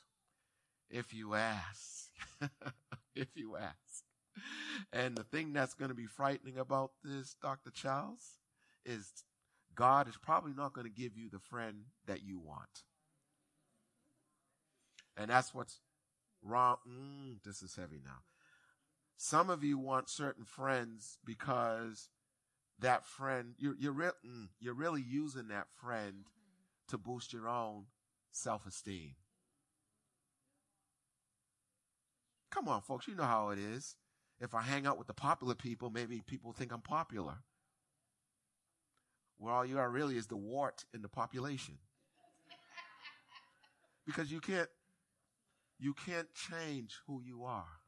If 0.90 1.12
you 1.12 1.34
ask. 1.34 2.10
if 3.14 3.28
you 3.34 3.56
ask. 3.56 4.04
And 4.92 5.16
the 5.16 5.24
thing 5.24 5.52
that's 5.52 5.74
going 5.74 5.90
to 5.90 5.94
be 5.94 6.06
frightening 6.06 6.58
about 6.58 6.92
this, 7.04 7.36
Dr. 7.40 7.70
Charles, 7.70 8.38
is 8.84 9.10
God 9.74 10.08
is 10.08 10.16
probably 10.16 10.52
not 10.56 10.72
going 10.72 10.86
to 10.86 10.92
give 10.92 11.16
you 11.16 11.28
the 11.30 11.38
friend 11.38 11.84
that 12.06 12.22
you 12.22 12.38
want. 12.38 12.84
And 15.16 15.30
that's 15.30 15.54
what's 15.54 15.80
wrong. 16.42 16.76
Mm, 16.88 17.42
this 17.44 17.62
is 17.62 17.76
heavy 17.76 18.00
now. 18.04 18.22
Some 19.16 19.48
of 19.48 19.64
you 19.64 19.78
want 19.78 20.10
certain 20.10 20.44
friends 20.44 21.18
because 21.24 22.10
that 22.80 23.06
friend, 23.06 23.54
you're, 23.58 23.74
you're, 23.78 23.92
re- 23.92 24.10
mm, 24.26 24.48
you're 24.60 24.74
really 24.74 25.02
using 25.02 25.48
that 25.48 25.66
friend 25.80 26.24
to 26.88 26.98
boost 26.98 27.32
your 27.32 27.48
own 27.48 27.86
self 28.32 28.66
esteem. 28.66 29.14
Come 32.50 32.68
on, 32.68 32.80
folks, 32.80 33.08
you 33.08 33.14
know 33.14 33.24
how 33.24 33.50
it 33.50 33.58
is. 33.58 33.96
If 34.40 34.54
I 34.54 34.62
hang 34.62 34.86
out 34.86 34.98
with 34.98 35.06
the 35.06 35.14
popular 35.14 35.54
people, 35.54 35.90
maybe 35.90 36.22
people 36.26 36.52
think 36.52 36.72
I'm 36.72 36.82
popular. 36.82 37.34
Well, 39.38 39.54
all 39.54 39.66
you 39.66 39.78
are 39.78 39.90
really 39.90 40.16
is 40.16 40.26
the 40.26 40.36
wart 40.36 40.84
in 40.94 41.02
the 41.02 41.08
population. 41.08 41.78
because 44.06 44.30
you 44.30 44.40
can't, 44.40 44.68
you 45.78 45.94
can't 45.94 46.28
change 46.34 46.96
who 47.06 47.20
you 47.22 47.44
are. 47.44 47.80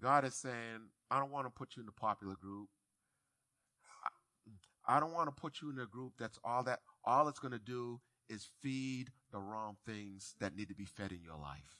God 0.00 0.24
is 0.24 0.34
saying, 0.34 0.90
I 1.10 1.18
don't 1.18 1.30
want 1.30 1.46
to 1.46 1.50
put 1.50 1.76
you 1.76 1.80
in 1.80 1.86
the 1.86 1.92
popular 1.92 2.34
group. 2.34 2.68
I 4.86 5.00
don't 5.00 5.12
want 5.12 5.28
to 5.28 5.40
put 5.40 5.60
you 5.60 5.70
in 5.70 5.78
a 5.78 5.86
group 5.86 6.14
that's 6.18 6.38
all 6.42 6.62
that, 6.64 6.80
all 7.04 7.28
it's 7.28 7.38
going 7.38 7.52
to 7.52 7.58
do 7.58 8.00
is 8.28 8.48
feed 8.62 9.10
the 9.32 9.38
wrong 9.38 9.76
things 9.86 10.34
that 10.40 10.56
need 10.56 10.68
to 10.68 10.74
be 10.74 10.86
fed 10.86 11.12
in 11.12 11.22
your 11.22 11.36
life. 11.36 11.76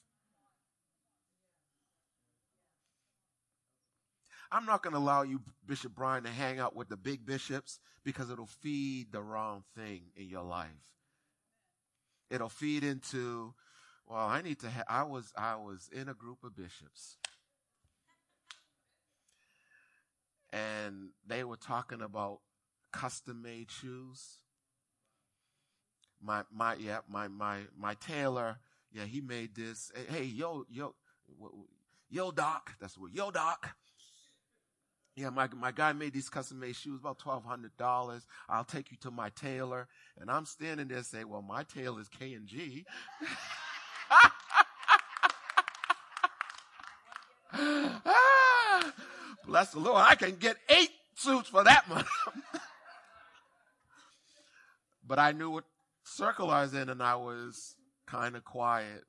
I'm 4.51 4.67
not 4.67 4.83
going 4.83 4.93
to 4.93 4.99
allow 4.99 5.23
you, 5.23 5.41
Bishop 5.67 5.95
Brian, 5.95 6.25
to 6.25 6.31
hang 6.31 6.59
out 6.59 6.75
with 6.75 6.89
the 6.89 6.97
big 6.97 7.27
bishops 7.27 7.81
because 8.05 8.31
it'll 8.31 8.47
feed 8.47 9.13
the 9.13 9.23
wrong 9.23 9.65
thing 9.77 10.05
in 10.17 10.29
your 10.29 10.43
life. 10.43 10.69
It'll 12.31 12.49
feed 12.49 12.83
into, 12.83 13.55
well, 14.07 14.27
I 14.27 14.43
need 14.43 14.59
to, 14.61 14.71
ha- 14.71 14.85
I 14.89 15.03
was, 15.03 15.33
I 15.37 15.57
was 15.57 15.91
in 15.93 16.09
a 16.09 16.15
group 16.15 16.45
of 16.45 16.57
bishops 16.57 17.17
and 20.53 21.11
they 21.27 21.45
were 21.45 21.57
talking 21.57 22.03
about 22.03 22.41
custom 22.93 23.43
made 23.43 23.71
shoes. 23.71 24.39
My, 26.23 26.43
my, 26.53 26.75
yeah, 26.75 26.99
my, 27.09 27.29
my, 27.29 27.61
my 27.79 27.95
tailor, 27.95 28.59
yeah, 28.93 29.05
he 29.05 29.21
made 29.21 29.55
this. 29.55 29.93
Hey, 30.09 30.25
yo, 30.25 30.65
yo, 30.71 30.95
yo, 32.11 32.31
doc, 32.31 32.73
that's 32.81 32.99
what, 32.99 33.13
yo, 33.13 33.31
doc 33.31 33.75
yeah, 35.19 35.31
my, 35.31 35.49
my 35.57 35.73
guy 35.73 35.93
made 35.93 36.13
these 36.13 36.29
custom 36.29 36.61
made 36.61 36.77
shoes, 36.77 37.01
about 37.01 37.19
$1,200. 37.19 38.23
I'll 38.49 38.65
take 38.65 38.93
you 38.93 38.97
to 38.99 39.11
my 39.11 39.31
tailor. 39.31 39.89
And 40.21 40.31
I'm 40.31 40.47
standing 40.47 40.87
there 40.87 41.03
saying, 41.03 41.29
well, 41.29 41.43
my 41.43 41.65
tailor 41.65 42.01
is 42.01 42.09
K 42.09 42.35
and 42.35 42.47
G. 42.47 42.87
Bless 49.49 49.71
the 49.71 49.81
Lord. 49.81 50.05
I 50.07 50.15
can 50.15 50.37
get 50.37 50.59
eight 50.69 50.91
suits 51.17 51.49
for 51.49 51.65
that 51.65 51.89
money. 51.89 52.05
but 55.07 55.19
I 55.19 55.33
knew 55.33 55.49
what 55.49 55.65
circle 56.05 56.51
I 56.51 56.61
was 56.61 56.75
in 56.75 56.91
and 56.91 57.03
I 57.03 57.15
was 57.15 57.75
kind 58.07 58.37
of 58.37 58.45
quiet. 58.45 59.05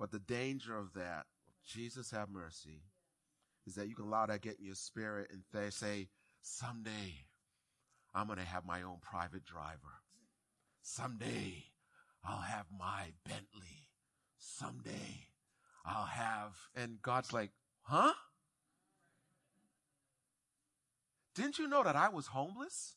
But 0.00 0.10
the 0.10 0.18
danger 0.18 0.76
of 0.76 0.94
that, 0.94 1.26
Jesus 1.64 2.10
have 2.10 2.28
mercy 2.28 2.82
is 3.68 3.76
that 3.76 3.88
you 3.88 3.94
can 3.94 4.06
allow 4.06 4.26
that 4.26 4.42
get 4.42 4.58
in 4.58 4.64
your 4.64 4.74
spirit 4.74 5.30
and 5.30 5.42
th- 5.52 5.74
say, 5.74 6.08
someday 6.42 7.24
I'm 8.12 8.26
going 8.26 8.40
to 8.40 8.44
have 8.44 8.64
my 8.66 8.82
own 8.82 8.96
private 9.00 9.44
driver. 9.44 10.02
Someday 10.82 11.66
I'll 12.24 12.40
have 12.40 12.66
my 12.76 13.12
Bentley. 13.24 13.86
Someday 14.40 15.28
I'll 15.86 16.06
have, 16.06 16.56
and 16.74 17.00
God's 17.00 17.32
like, 17.32 17.50
huh? 17.82 18.12
Didn't 21.34 21.58
you 21.58 21.68
know 21.68 21.82
that 21.82 21.96
I 21.96 22.08
was 22.08 22.26
homeless? 22.26 22.96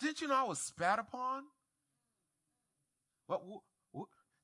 Didn't 0.00 0.20
you 0.20 0.28
know 0.28 0.34
I 0.34 0.42
was 0.42 0.60
spat 0.60 0.98
upon? 0.98 1.44
What, 3.26 3.40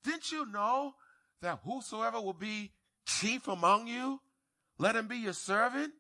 didn't 0.03 0.33
you 0.33 0.47
know 0.47 0.95
that 1.43 1.61
whosoever 1.64 2.21
will 2.21 2.33
be 2.33 2.73
chief 3.07 3.47
among 3.49 3.87
you, 3.87 4.21
let 4.79 4.97
him 4.97 5.07
be 5.07 5.18
your 5.18 5.35
servant. 5.35 5.93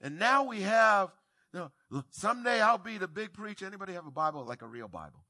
And 0.00 0.18
now 0.18 0.44
we 0.44 0.60
have, 0.62 1.10
you 1.54 1.70
know, 1.90 2.04
someday 2.10 2.60
I'll 2.60 2.76
be 2.76 2.98
the 2.98 3.08
big 3.08 3.32
preacher. 3.32 3.66
Anybody 3.66 3.94
have 3.94 4.06
a 4.06 4.10
Bible 4.10 4.44
like 4.44 4.62
a 4.62 4.66
real 4.66 4.88
Bible? 4.88 5.24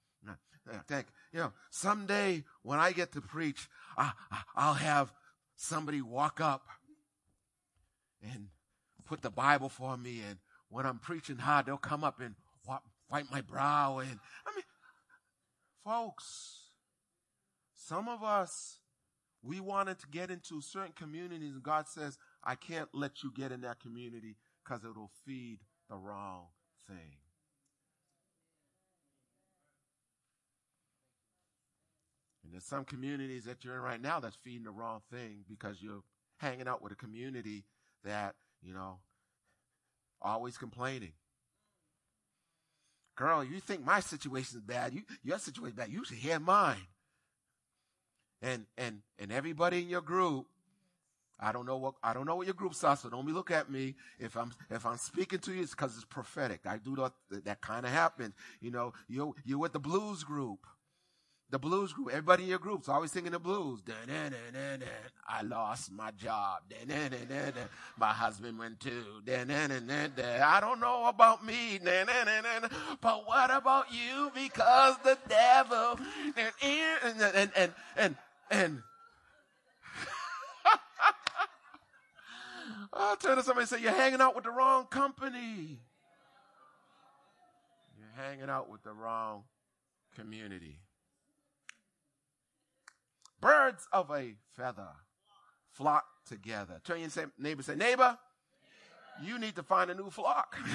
Think, 0.88 1.06
you 1.32 1.38
know, 1.38 1.52
someday 1.70 2.42
when 2.62 2.80
I 2.80 2.90
get 2.90 3.12
to 3.12 3.20
preach, 3.20 3.68
I, 3.96 4.10
I'll 4.56 4.74
have 4.74 5.12
somebody 5.54 6.02
walk 6.02 6.40
up 6.40 6.66
and 8.32 8.48
put 9.04 9.22
the 9.22 9.30
Bible 9.30 9.68
for 9.68 9.96
me. 9.96 10.22
And 10.28 10.38
when 10.68 10.86
I'm 10.86 10.98
preaching 10.98 11.38
hard, 11.38 11.66
they'll 11.66 11.76
come 11.76 12.04
up 12.04 12.20
and 12.20 12.34
wipe 13.10 13.30
my 13.30 13.40
brow. 13.40 13.98
And 13.98 14.18
I 14.46 14.54
mean, 14.54 14.64
folks, 15.84 16.70
some 17.74 18.08
of 18.08 18.22
us 18.22 18.78
we 19.46 19.60
wanted 19.60 19.98
to 20.00 20.06
get 20.08 20.30
into 20.30 20.60
certain 20.60 20.92
communities, 20.92 21.52
and 21.54 21.62
God 21.62 21.86
says, 21.86 22.18
I 22.42 22.56
can't 22.56 22.88
let 22.92 23.22
you 23.22 23.32
get 23.34 23.52
in 23.52 23.60
that 23.60 23.80
community 23.80 24.36
because 24.64 24.84
it'll 24.84 25.12
feed 25.24 25.60
the 25.88 25.96
wrong 25.96 26.46
thing. 26.88 27.18
And 32.42 32.52
there's 32.52 32.64
some 32.64 32.84
communities 32.84 33.44
that 33.44 33.64
you're 33.64 33.76
in 33.76 33.82
right 33.82 34.00
now 34.00 34.20
that's 34.20 34.36
feeding 34.36 34.64
the 34.64 34.70
wrong 34.70 35.00
thing 35.10 35.44
because 35.48 35.80
you're 35.80 36.02
hanging 36.38 36.68
out 36.68 36.82
with 36.82 36.92
a 36.92 36.96
community 36.96 37.64
that, 38.06 38.34
you 38.62 38.72
know, 38.72 38.98
always 40.22 40.56
complaining. 40.56 41.12
Girl, 43.14 43.44
you 43.44 43.60
think 43.60 43.84
my 43.84 44.00
situation 44.00 44.58
is 44.58 44.62
bad. 44.62 44.94
You, 44.94 45.02
your 45.22 45.38
situation 45.38 45.78
is 45.78 45.84
bad. 45.84 45.92
You 45.92 46.04
should 46.04 46.18
hear 46.18 46.38
mine. 46.38 46.86
And, 48.42 48.66
and, 48.76 49.00
and 49.18 49.32
everybody 49.32 49.82
in 49.82 49.88
your 49.88 50.02
group 50.02 50.46
I 51.38 51.52
don't 51.52 51.66
know 51.66 51.76
what 51.76 51.94
I 52.02 52.14
don't 52.14 52.26
know 52.26 52.36
what 52.36 52.46
your 52.46 52.54
groups 52.54 52.82
are, 52.82 52.96
so 52.96 53.10
don't 53.10 53.26
be 53.26 53.32
look 53.32 53.50
at 53.50 53.70
me. 53.70 53.94
If 54.18 54.36
I'm 54.36 54.52
if 54.70 54.86
I'm 54.86 54.96
speaking 54.96 55.38
to 55.40 55.52
you, 55.52 55.62
it's 55.62 55.72
because 55.72 55.94
it's 55.94 56.04
prophetic. 56.04 56.60
I 56.64 56.78
do 56.78 56.96
that. 56.96 57.12
That 57.44 57.60
kind 57.60 57.84
of 57.84 57.92
happens. 57.92 58.34
You 58.60 58.70
know, 58.70 58.94
you 59.06 59.34
you're 59.44 59.58
with 59.58 59.74
the 59.74 59.78
blues 59.78 60.24
group, 60.24 60.66
the 61.50 61.58
blues 61.58 61.92
group. 61.92 62.08
Everybody 62.08 62.44
in 62.44 62.48
your 62.48 62.58
group's 62.58 62.88
always 62.88 63.12
singing 63.12 63.32
the 63.32 63.38
blues. 63.38 63.80
I 65.28 65.42
lost 65.42 65.92
my 65.92 66.10
job. 66.12 66.62
My 67.98 68.12
husband 68.12 68.58
went 68.58 68.80
too. 68.80 69.04
I 69.28 70.58
don't 70.60 70.80
know 70.80 71.06
about 71.06 71.44
me, 71.44 71.78
but 73.00 73.26
what 73.26 73.50
about 73.50 73.86
you? 73.92 74.30
Because 74.34 74.96
the 75.04 75.18
devil 75.28 75.98
and 76.36 77.20
and 77.34 77.50
and 77.54 77.72
and. 77.96 78.16
and 78.50 78.82
I'll 82.92 83.16
turn 83.16 83.36
to 83.36 83.42
somebody 83.42 83.62
and 83.62 83.68
say, 83.68 83.80
You're 83.82 83.92
hanging 83.92 84.20
out 84.20 84.34
with 84.34 84.44
the 84.44 84.50
wrong 84.50 84.86
company. 84.86 85.78
You're 87.98 88.24
hanging 88.24 88.48
out 88.48 88.70
with 88.70 88.82
the 88.82 88.92
wrong 88.92 89.42
community. 90.14 90.78
Birds 93.40 93.86
of 93.92 94.10
a 94.10 94.34
feather 94.56 94.88
flock 95.70 96.04
together. 96.26 96.80
Turn 96.84 97.00
your 97.00 97.10
neighbor 97.38 97.62
say, 97.62 97.74
Neighbor, 97.76 98.18
you 99.22 99.38
need 99.38 99.56
to 99.56 99.62
find 99.62 99.90
a 99.90 99.94
new 99.94 100.10
flock. 100.10 100.56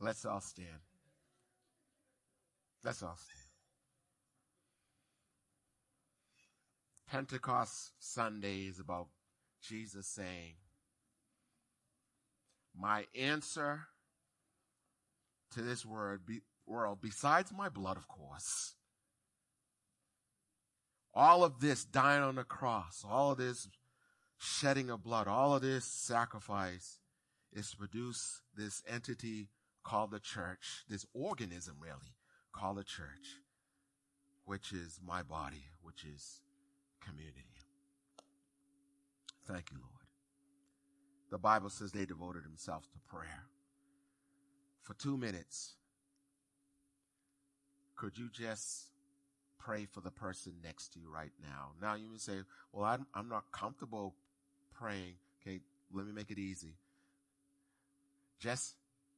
Let's 0.00 0.24
all 0.24 0.40
stand. 0.40 0.68
Let's 2.82 3.02
all 3.02 3.18
stand. 3.18 3.36
Pentecost 7.10 7.92
Sunday 7.98 8.66
is 8.66 8.78
about 8.78 9.08
Jesus 9.60 10.06
saying, 10.06 10.54
My 12.74 13.04
answer 13.18 13.88
to 15.52 15.62
this 15.62 15.84
word, 15.84 16.26
be, 16.26 16.40
world, 16.66 16.98
besides 17.02 17.52
my 17.56 17.68
blood, 17.68 17.96
of 17.96 18.08
course, 18.08 18.74
all 21.14 21.42
of 21.42 21.60
this 21.60 21.84
dying 21.84 22.22
on 22.22 22.36
the 22.36 22.44
cross, 22.44 23.04
all 23.08 23.32
of 23.32 23.38
this 23.38 23.68
shedding 24.38 24.90
of 24.90 25.02
blood, 25.02 25.26
all 25.26 25.54
of 25.54 25.62
this 25.62 25.84
sacrifice 25.84 26.98
is 27.52 27.70
to 27.70 27.76
produce 27.76 28.42
this 28.56 28.82
entity 28.88 29.48
called 29.82 30.10
the 30.12 30.20
church, 30.20 30.84
this 30.88 31.04
organism 31.12 31.76
really 31.80 32.14
called 32.52 32.76
the 32.76 32.84
church, 32.84 33.40
which 34.44 34.72
is 34.72 35.00
my 35.04 35.22
body, 35.22 35.64
which 35.82 36.04
is 36.04 36.40
community. 37.00 37.46
Thank 39.46 39.72
you, 39.72 39.78
Lord. 39.78 39.90
The 41.30 41.38
Bible 41.38 41.70
says 41.70 41.92
they 41.92 42.06
devoted 42.06 42.44
themselves 42.44 42.88
to 42.88 42.98
prayer. 43.08 43.44
For 44.82 44.94
two 44.94 45.16
minutes, 45.16 45.74
could 47.96 48.16
you 48.16 48.28
just 48.32 48.86
pray 49.58 49.84
for 49.84 50.00
the 50.00 50.10
person 50.10 50.54
next 50.64 50.94
to 50.94 50.98
you 50.98 51.10
right 51.12 51.32
now? 51.42 51.72
Now 51.80 51.94
you 51.94 52.08
may 52.10 52.18
say, 52.18 52.38
well, 52.72 52.84
I'm, 52.84 53.06
I'm 53.14 53.28
not 53.28 53.52
comfortable 53.52 54.14
praying. 54.74 55.14
Okay, 55.42 55.60
let 55.92 56.06
me 56.06 56.12
make 56.12 56.30
it 56.30 56.38
easy. 56.38 56.74
Just, 58.38 58.74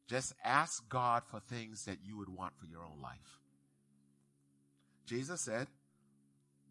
just 0.09 0.35
ask 0.45 0.89
God 0.89 1.23
for 1.31 1.41
things 1.41 1.85
that 1.85 1.99
you 2.05 2.19
would 2.19 2.29
want 2.29 2.55
for 2.59 2.67
your 2.67 2.81
own 2.83 3.01
life. 3.01 3.39
Jesus 5.07 5.41
said, 5.41 5.69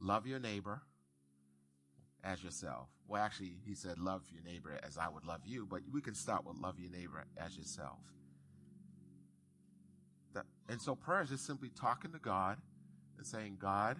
love 0.01 0.27
your 0.27 0.39
neighbor 0.39 0.81
as 2.23 2.43
yourself. 2.43 2.87
Well, 3.07 3.21
actually, 3.21 3.55
he 3.65 3.73
said, 3.73 3.99
love 3.99 4.21
your 4.31 4.43
neighbor 4.43 4.77
as 4.83 4.97
I 4.97 5.07
would 5.09 5.25
love 5.25 5.41
you, 5.45 5.65
but 5.69 5.81
we 5.91 6.01
can 6.01 6.15
start 6.15 6.45
with 6.45 6.57
love 6.57 6.79
your 6.79 6.91
neighbor 6.91 7.23
as 7.37 7.57
yourself. 7.57 7.99
And 10.69 10.81
so 10.81 10.95
prayer 10.95 11.21
is 11.21 11.29
just 11.29 11.45
simply 11.45 11.69
talking 11.69 12.11
to 12.13 12.19
God 12.19 12.57
and 13.17 13.27
saying, 13.27 13.57
God, 13.59 13.97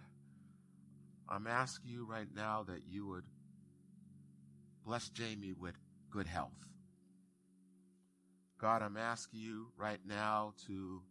I'm 1.27 1.47
asking 1.47 1.91
you 1.91 2.05
right 2.05 2.27
now 2.35 2.63
that 2.67 2.81
you 2.89 3.07
would 3.07 3.23
bless 4.85 5.09
Jamie 5.09 5.53
with 5.53 5.75
good 6.09 6.27
health. 6.27 6.51
God, 8.59 8.81
I'm 8.81 8.97
asking 8.97 9.39
you 9.39 9.67
right 9.77 9.99
now 10.05 10.53
to 10.67 11.01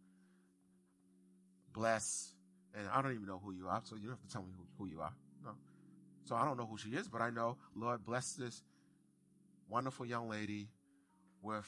bless, 1.73 2.33
and 2.73 2.87
I 2.87 3.01
don't 3.01 3.13
even 3.13 3.27
know 3.27 3.41
who 3.43 3.51
you 3.51 3.67
are, 3.67 3.81
so 3.83 3.95
you 3.95 4.03
don't 4.03 4.11
have 4.11 4.21
to 4.21 4.31
tell 4.31 4.43
me 4.43 4.51
who, 4.55 4.63
who 4.77 4.89
you 4.89 5.01
are. 5.01 5.13
No. 5.43 5.51
So 6.25 6.35
I 6.35 6.45
don't 6.45 6.57
know 6.57 6.65
who 6.65 6.77
she 6.77 6.89
is, 6.89 7.07
but 7.07 7.21
I 7.21 7.29
know, 7.29 7.57
Lord, 7.75 8.05
bless 8.05 8.33
this 8.33 8.61
wonderful 9.69 10.05
young 10.05 10.29
lady 10.29 10.69
with 11.41 11.67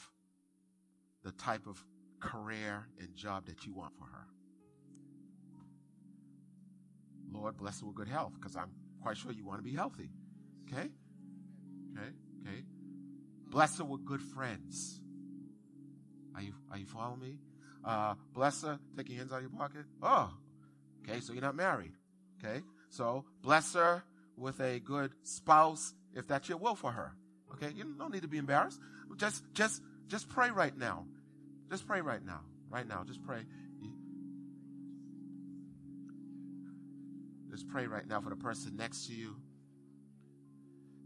the 1.24 1.32
type 1.32 1.68
of 1.68 1.84
career 2.24 2.88
and 3.00 3.16
job 3.16 3.46
that 3.48 3.66
you 3.66 3.74
want 3.74 3.94
for 3.98 4.06
her. 4.06 4.28
Lord, 7.32 7.58
bless 7.58 7.82
her 7.82 7.88
with 7.88 7.96
good 7.96 8.08
health, 8.08 8.34
because 8.40 8.56
I'm 8.56 8.72
quite 9.02 9.18
sure 9.18 9.32
you 9.32 9.46
want 9.46 9.60
to 9.60 9.64
be 9.64 9.76
healthy. 9.76 10.10
Okay? 10.68 10.90
Okay? 11.92 12.10
Okay? 12.42 12.64
Bless 13.50 13.78
her 13.78 13.84
with 13.84 14.06
good 14.06 14.22
friends. 14.22 15.00
Are 16.36 16.42
you, 16.42 16.54
are 16.72 16.78
you 16.78 16.86
following 16.86 17.20
me? 17.20 17.38
Uh, 17.84 18.16
bless 18.34 18.62
her. 18.64 18.80
Take 18.96 19.10
your 19.10 19.20
hands 19.20 19.32
out 19.34 19.38
of 19.38 19.44
your 19.44 19.52
pocket. 19.52 19.86
Oh, 20.02 20.32
okay. 21.04 21.20
So 21.20 21.34
you're 21.34 21.42
not 21.42 21.56
married. 21.56 21.94
Okay. 22.44 22.62
So 22.90 23.26
bless 23.42 23.74
her 23.74 24.04
with 24.38 24.60
a 24.60 24.80
good 24.80 25.12
spouse 25.24 25.94
if 26.16 26.28
that's 26.28 26.50
your 26.50 26.58
will 26.58 26.76
for 26.76 26.92
her. 26.92 27.14
Okay? 27.54 27.72
You 27.76 27.84
don't 27.98 28.14
need 28.14 28.24
to 28.24 28.28
be 28.28 28.38
embarrassed. 28.38 28.80
Just, 29.18 29.44
just, 29.54 29.82
just 30.08 30.30
pray 30.30 30.50
right 30.50 30.76
now. 30.76 31.06
Just 31.74 31.88
pray 31.88 32.02
right 32.02 32.24
now. 32.24 32.42
Right 32.70 32.88
now. 32.88 33.04
Just 33.04 33.24
pray. 33.24 33.40
Just 37.50 37.68
pray 37.68 37.88
right 37.88 38.08
now 38.08 38.22
for 38.22 38.30
the 38.30 38.36
person 38.36 38.76
next 38.76 39.08
to 39.08 39.14
you. 39.16 39.38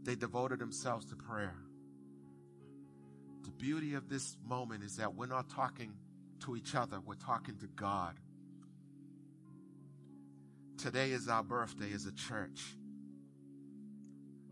They 0.02 0.14
devoted 0.14 0.58
themselves 0.58 1.06
to 1.06 1.16
prayer. 1.16 1.56
The 3.44 3.50
beauty 3.52 3.94
of 3.94 4.10
this 4.10 4.36
moment 4.46 4.84
is 4.84 4.96
that 4.96 5.14
we're 5.14 5.24
not 5.24 5.48
talking 5.48 5.94
to 6.40 6.54
each 6.54 6.74
other, 6.74 7.00
we're 7.00 7.14
talking 7.14 7.56
to 7.60 7.66
God. 7.68 8.18
Today 10.76 11.12
is 11.12 11.28
our 11.28 11.42
birthday 11.42 11.94
as 11.94 12.04
a 12.04 12.12
church 12.12 12.76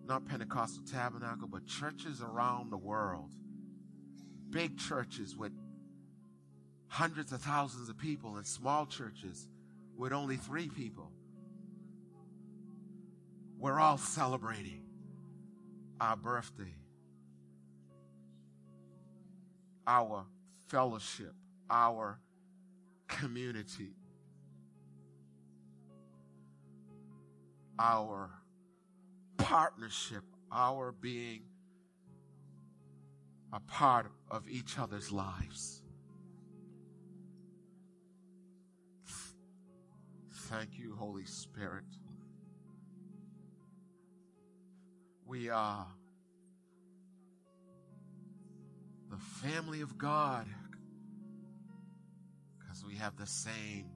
not 0.06 0.24
Pentecostal 0.24 0.84
Tabernacle, 0.84 1.48
but 1.48 1.66
churches 1.66 2.22
around 2.22 2.70
the 2.70 2.76
world. 2.76 3.32
Big 4.50 4.78
churches 4.78 5.36
with 5.36 5.52
hundreds 6.88 7.32
of 7.32 7.40
thousands 7.40 7.88
of 7.88 7.98
people 7.98 8.38
in 8.38 8.44
small 8.44 8.86
churches 8.86 9.48
with 9.96 10.12
only 10.12 10.36
three 10.36 10.68
people. 10.68 11.10
We're 13.58 13.80
all 13.80 13.98
celebrating 13.98 14.82
our 16.00 16.16
birthday, 16.16 16.74
our 19.86 20.26
fellowship, 20.68 21.32
our 21.70 22.18
community, 23.08 23.94
our 27.78 28.30
partnership, 29.38 30.22
our 30.52 30.92
being 30.92 31.42
a 33.52 33.60
part 33.60 34.10
of 34.30 34.48
each 34.48 34.78
other's 34.78 35.10
lives. 35.10 35.82
Thank 40.50 40.78
you, 40.78 40.94
Holy 40.96 41.24
Spirit. 41.24 41.84
We 45.26 45.50
are 45.50 45.88
the 49.10 49.16
family 49.16 49.80
of 49.80 49.98
God 49.98 50.46
because 52.60 52.84
we 52.84 52.94
have 52.94 53.16
the 53.16 53.26
same 53.26 53.86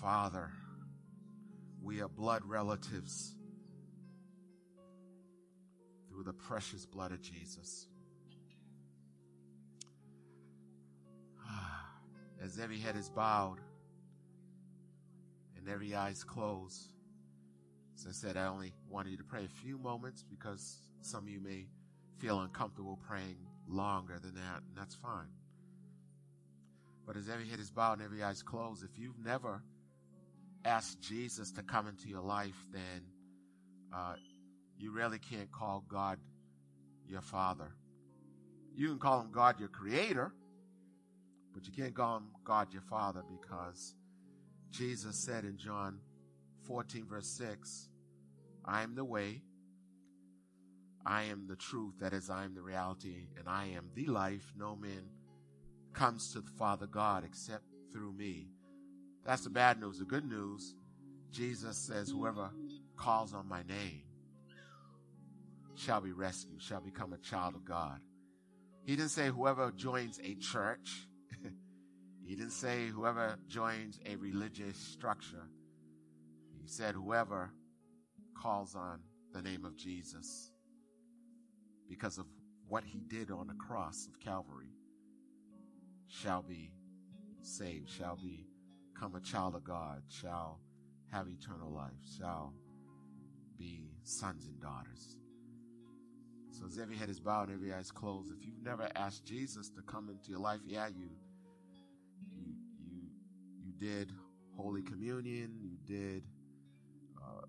Father. 0.00 0.50
We 1.82 2.00
are 2.00 2.08
blood 2.08 2.42
relatives 2.46 3.34
through 6.08 6.22
the 6.24 6.32
precious 6.32 6.86
blood 6.86 7.12
of 7.12 7.20
Jesus. 7.20 7.88
Ah, 11.46 11.90
as 12.42 12.58
every 12.58 12.78
head 12.78 12.96
is 12.96 13.10
bowed 13.10 13.58
and 15.62 15.72
every 15.72 15.94
eye 15.94 16.10
is 16.10 16.24
closed, 16.24 16.88
as 17.96 18.06
I 18.08 18.12
said, 18.12 18.36
I 18.36 18.46
only 18.46 18.72
wanted 18.88 19.10
you 19.10 19.16
to 19.18 19.24
pray 19.24 19.44
a 19.44 19.62
few 19.62 19.78
moments 19.78 20.24
because 20.28 20.82
some 21.02 21.24
of 21.24 21.28
you 21.28 21.40
may 21.40 21.66
feel 22.18 22.40
uncomfortable 22.40 22.98
praying 23.06 23.36
longer 23.68 24.18
than 24.20 24.34
that, 24.34 24.62
and 24.66 24.76
that's 24.76 24.96
fine. 24.96 25.28
But 27.06 27.16
as 27.16 27.28
every 27.28 27.48
head 27.48 27.60
is 27.60 27.70
bowed 27.70 27.94
and 27.94 28.02
every 28.02 28.22
eye 28.22 28.30
is 28.30 28.42
closed, 28.42 28.82
if 28.82 28.98
you've 28.98 29.18
never 29.24 29.62
asked 30.64 31.00
Jesus 31.00 31.52
to 31.52 31.62
come 31.62 31.86
into 31.86 32.08
your 32.08 32.22
life, 32.22 32.66
then 32.72 33.02
uh, 33.94 34.14
you 34.78 34.92
really 34.92 35.18
can't 35.18 35.50
call 35.52 35.84
God 35.88 36.18
your 37.06 37.20
Father. 37.20 37.72
You 38.74 38.88
can 38.88 38.98
call 38.98 39.20
him 39.20 39.30
God 39.30 39.60
your 39.60 39.68
Creator, 39.68 40.32
but 41.52 41.66
you 41.66 41.72
can't 41.72 41.94
call 41.94 42.16
him 42.16 42.28
God 42.44 42.72
your 42.72 42.82
Father 42.82 43.22
because 43.28 43.94
Jesus 44.72 45.16
said 45.16 45.44
in 45.44 45.58
John 45.58 45.98
14, 46.66 47.06
verse 47.06 47.28
6, 47.28 47.88
I 48.64 48.82
am 48.82 48.94
the 48.94 49.04
way, 49.04 49.42
I 51.04 51.24
am 51.24 51.46
the 51.46 51.56
truth, 51.56 51.94
that 52.00 52.14
is, 52.14 52.30
I 52.30 52.44
am 52.44 52.54
the 52.54 52.62
reality, 52.62 53.26
and 53.38 53.48
I 53.48 53.66
am 53.76 53.90
the 53.94 54.06
life. 54.06 54.52
No 54.56 54.74
man 54.74 55.10
comes 55.92 56.32
to 56.32 56.40
the 56.40 56.50
Father 56.52 56.86
God 56.86 57.22
except 57.24 57.64
through 57.92 58.14
me. 58.14 58.48
That's 59.26 59.44
the 59.44 59.50
bad 59.50 59.78
news. 59.78 59.98
The 59.98 60.06
good 60.06 60.24
news, 60.24 60.74
Jesus 61.30 61.76
says, 61.76 62.08
whoever 62.08 62.50
calls 62.96 63.34
on 63.34 63.48
my 63.48 63.62
name 63.64 64.04
shall 65.74 66.00
be 66.00 66.12
rescued, 66.12 66.62
shall 66.62 66.80
become 66.80 67.12
a 67.12 67.18
child 67.18 67.54
of 67.54 67.64
God. 67.64 68.00
He 68.84 68.96
didn't 68.96 69.10
say 69.10 69.28
whoever 69.28 69.70
joins 69.70 70.18
a 70.24 70.34
church. 70.36 71.08
He 72.24 72.34
didn't 72.34 72.52
say 72.52 72.86
whoever 72.86 73.36
joins 73.48 73.98
a 74.06 74.16
religious 74.16 74.76
structure. 74.76 75.48
He 76.60 76.68
said 76.68 76.94
whoever 76.94 77.50
calls 78.40 78.74
on 78.74 79.00
the 79.32 79.42
name 79.42 79.64
of 79.64 79.76
Jesus 79.76 80.52
because 81.88 82.18
of 82.18 82.26
what 82.68 82.84
he 82.84 83.00
did 83.00 83.30
on 83.30 83.48
the 83.48 83.54
cross 83.54 84.06
of 84.06 84.20
Calvary 84.20 84.72
shall 86.08 86.42
be 86.42 86.72
saved, 87.42 87.90
shall 87.90 88.16
become 88.16 89.14
a 89.14 89.20
child 89.20 89.54
of 89.54 89.64
God, 89.64 90.02
shall 90.08 90.60
have 91.10 91.26
eternal 91.28 91.70
life, 91.72 91.90
shall 92.18 92.54
be 93.58 93.90
sons 94.04 94.46
and 94.46 94.60
daughters. 94.60 95.16
So 96.50 96.66
as 96.66 96.78
every 96.78 96.96
head 96.96 97.08
is 97.08 97.20
bowed 97.20 97.50
every 97.50 97.72
eye 97.72 97.80
is 97.80 97.90
closed, 97.90 98.32
if 98.32 98.46
you've 98.46 98.62
never 98.62 98.88
asked 98.94 99.24
Jesus 99.24 99.68
to 99.70 99.82
come 99.82 100.08
into 100.08 100.30
your 100.30 100.40
life, 100.40 100.60
yeah, 100.64 100.86
you 100.88 101.08
did 103.82 104.12
Holy 104.56 104.82
Communion, 104.82 105.56
you 105.60 105.76
did 105.86 106.22
uh, 107.20 107.46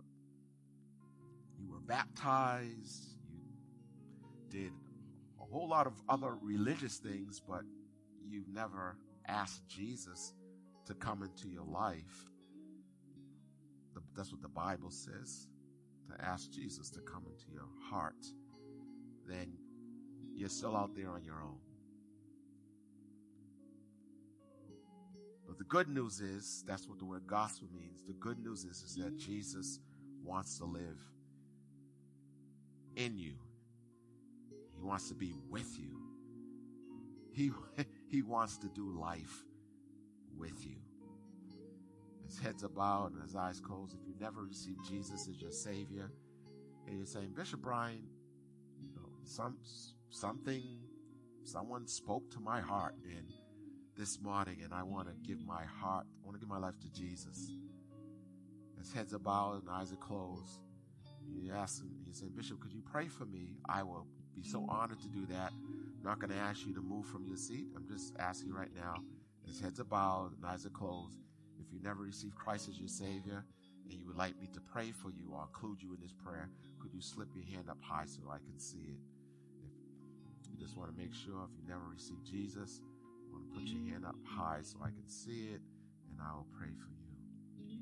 you 1.59 1.69
were 1.69 1.79
baptized, 1.79 3.17
you 3.31 3.39
did 4.49 4.71
a 5.39 5.45
whole 5.45 5.67
lot 5.69 5.85
of 5.85 5.93
other 6.09 6.35
religious 6.41 6.97
things, 6.97 7.41
but 7.47 7.61
you've 8.27 8.49
never 8.49 8.97
asked 9.27 9.67
Jesus 9.67 10.33
to 10.85 10.93
come 10.95 11.21
into 11.21 11.47
your 11.47 11.65
life. 11.65 12.29
That's 14.15 14.31
what 14.31 14.41
the 14.41 14.49
Bible 14.49 14.91
says. 14.91 15.47
To 16.09 16.25
ask 16.25 16.51
Jesus 16.51 16.89
to 16.91 16.99
come 17.01 17.25
into 17.27 17.45
your 17.51 17.67
heart 17.89 18.25
then 19.27 19.53
you're 20.35 20.49
still 20.49 20.75
out 20.75 20.95
there 20.95 21.09
on 21.09 21.23
your 21.23 21.41
own. 21.41 21.59
But 25.47 25.57
the 25.57 25.63
good 25.65 25.89
news 25.89 26.21
is, 26.21 26.63
that's 26.67 26.87
what 26.87 26.99
the 26.99 27.05
word 27.05 27.27
gospel 27.27 27.67
means. 27.73 28.03
The 28.05 28.13
good 28.13 28.39
news 28.39 28.63
is, 28.63 28.81
is 28.81 28.95
that 28.95 29.17
Jesus 29.17 29.79
wants 30.23 30.57
to 30.59 30.65
live 30.65 30.99
in 32.95 33.17
you. 33.17 33.33
He 34.75 34.81
wants 34.81 35.09
to 35.09 35.15
be 35.15 35.35
with 35.49 35.77
you. 35.77 35.99
He, 37.31 37.51
he 38.09 38.21
wants 38.21 38.57
to 38.59 38.67
do 38.69 38.89
life 38.89 39.43
with 40.37 40.65
you. 40.65 40.77
His 42.25 42.39
head's 42.39 42.63
bowed 42.63 43.13
and 43.13 43.21
his 43.21 43.35
eyes 43.35 43.59
closed. 43.59 43.93
If 43.93 44.07
you 44.07 44.13
never 44.19 44.43
received 44.43 44.85
Jesus 44.87 45.27
as 45.27 45.41
your 45.41 45.51
Savior, 45.51 46.09
and 46.87 46.97
you're 46.97 47.05
saying, 47.05 47.33
Bishop 47.35 47.61
Brian, 47.61 48.03
some 49.23 49.57
something 50.09 50.63
someone 51.43 51.87
spoke 51.87 52.29
to 52.31 52.39
my 52.39 52.61
heart 52.61 52.95
and 53.03 53.31
this 53.97 54.19
morning 54.21 54.57
and 54.63 54.73
I 54.73 54.83
want 54.83 55.07
to 55.07 55.13
give 55.27 55.45
my 55.45 55.63
heart, 55.63 56.05
I 56.21 56.25
want 56.25 56.35
to 56.35 56.39
give 56.39 56.49
my 56.49 56.57
life 56.57 56.79
to 56.81 56.91
Jesus. 56.91 57.51
His 58.79 58.91
heads 58.91 59.13
are 59.13 59.19
bowed 59.19 59.61
and 59.61 59.69
eyes 59.69 59.93
are 59.93 59.97
closed. 59.97 60.59
You 61.25 61.53
ask 61.53 61.81
him, 61.81 61.91
you 62.05 62.13
say, 62.13 62.27
Bishop, 62.35 62.59
could 62.59 62.73
you 62.73 62.81
pray 62.81 63.07
for 63.07 63.25
me? 63.25 63.55
I 63.69 63.83
will 63.83 64.07
be 64.35 64.43
so 64.43 64.65
honored 64.67 64.99
to 65.01 65.07
do 65.07 65.25
that. 65.27 65.51
I'm 65.51 66.03
not 66.03 66.19
going 66.19 66.31
to 66.31 66.37
ask 66.37 66.65
you 66.65 66.73
to 66.73 66.81
move 66.81 67.05
from 67.05 67.25
your 67.25 67.37
seat. 67.37 67.67
I'm 67.75 67.87
just 67.87 68.13
asking 68.19 68.51
right 68.51 68.73
now. 68.75 68.95
His 69.45 69.59
heads 69.59 69.79
are 69.79 69.85
bowed 69.85 70.31
and 70.35 70.45
eyes 70.45 70.65
are 70.65 70.69
closed. 70.69 71.19
If 71.59 71.71
you 71.71 71.79
never 71.81 72.03
received 72.03 72.35
Christ 72.35 72.69
as 72.69 72.79
your 72.79 72.89
Savior 72.89 73.45
and 73.85 73.93
you 73.93 74.05
would 74.07 74.17
like 74.17 74.39
me 74.39 74.47
to 74.53 74.59
pray 74.59 74.91
for 74.91 75.11
you 75.11 75.33
or 75.33 75.43
include 75.43 75.81
you 75.81 75.93
in 75.93 76.01
this 76.01 76.13
prayer, 76.13 76.49
could 76.81 76.93
you 76.93 77.01
slip 77.01 77.29
your 77.35 77.45
hand 77.45 77.69
up 77.69 77.77
high 77.81 78.05
so 78.05 78.21
I 78.29 78.37
can 78.39 78.59
see 78.59 78.89
it? 78.89 78.99
If 80.41 80.51
you 80.51 80.57
just 80.57 80.77
want 80.77 80.93
to 80.93 80.97
make 80.97 81.13
sure 81.13 81.45
if 81.45 81.55
you 81.55 81.67
never 81.67 81.87
received 81.91 82.25
Jesus, 82.25 82.81
want 83.33 83.51
to 83.51 83.59
put 83.59 83.67
your 83.67 83.91
hand 83.91 84.05
up 84.05 84.15
high 84.25 84.59
so 84.61 84.77
I 84.81 84.89
can 84.89 85.07
see 85.07 85.49
it, 85.53 85.61
and 86.09 86.19
I 86.21 86.33
will 86.35 86.47
pray 86.57 86.69
for 86.69 86.91
you. 86.91 87.03
Okay. 87.57 87.81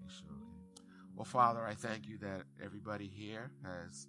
Make 0.00 0.10
sure. 0.10 0.28
Okay. 0.30 0.82
Well, 1.16 1.24
Father, 1.24 1.66
I 1.66 1.74
thank 1.74 2.06
you 2.08 2.18
that 2.18 2.42
everybody 2.64 3.08
here 3.08 3.50
has 3.64 4.06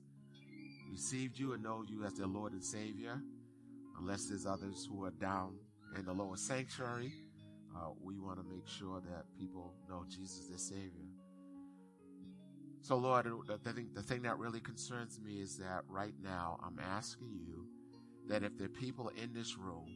received 0.91 1.38
you 1.38 1.53
and 1.53 1.63
know 1.63 1.84
you 1.88 2.03
as 2.05 2.13
their 2.13 2.28
Lord 2.28 2.53
and 2.53 2.63
Savior. 2.63 3.22
Unless 3.99 4.28
there's 4.30 4.45
others 4.45 4.88
who 4.89 5.03
are 5.03 5.11
down 5.11 5.57
in 5.97 6.05
the 6.05 6.13
lower 6.13 6.38
sanctuary, 6.38 7.11
uh, 7.76 7.89
we 8.01 8.17
want 8.17 8.38
to 8.38 8.43
make 8.43 8.67
sure 8.67 9.01
that 9.01 9.26
people 9.38 9.74
know 9.89 10.05
Jesus 10.07 10.47
their 10.47 10.57
Savior. 10.57 11.09
So, 12.82 12.95
Lord, 12.95 13.28
the 13.45 13.57
thing, 13.57 13.89
the 13.93 14.01
thing 14.01 14.22
that 14.22 14.39
really 14.39 14.61
concerns 14.61 15.20
me 15.20 15.41
is 15.41 15.57
that 15.57 15.82
right 15.88 16.13
now 16.24 16.59
I'm 16.65 16.80
asking 16.80 17.38
you 17.45 17.67
that 18.30 18.43
if 18.43 18.57
there 18.57 18.67
are 18.67 18.69
people 18.69 19.11
in 19.21 19.34
this 19.34 19.57
room, 19.57 19.88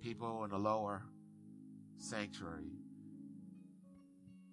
people 0.00 0.44
in 0.44 0.50
the 0.50 0.58
lower 0.58 1.02
sanctuary, 1.98 2.70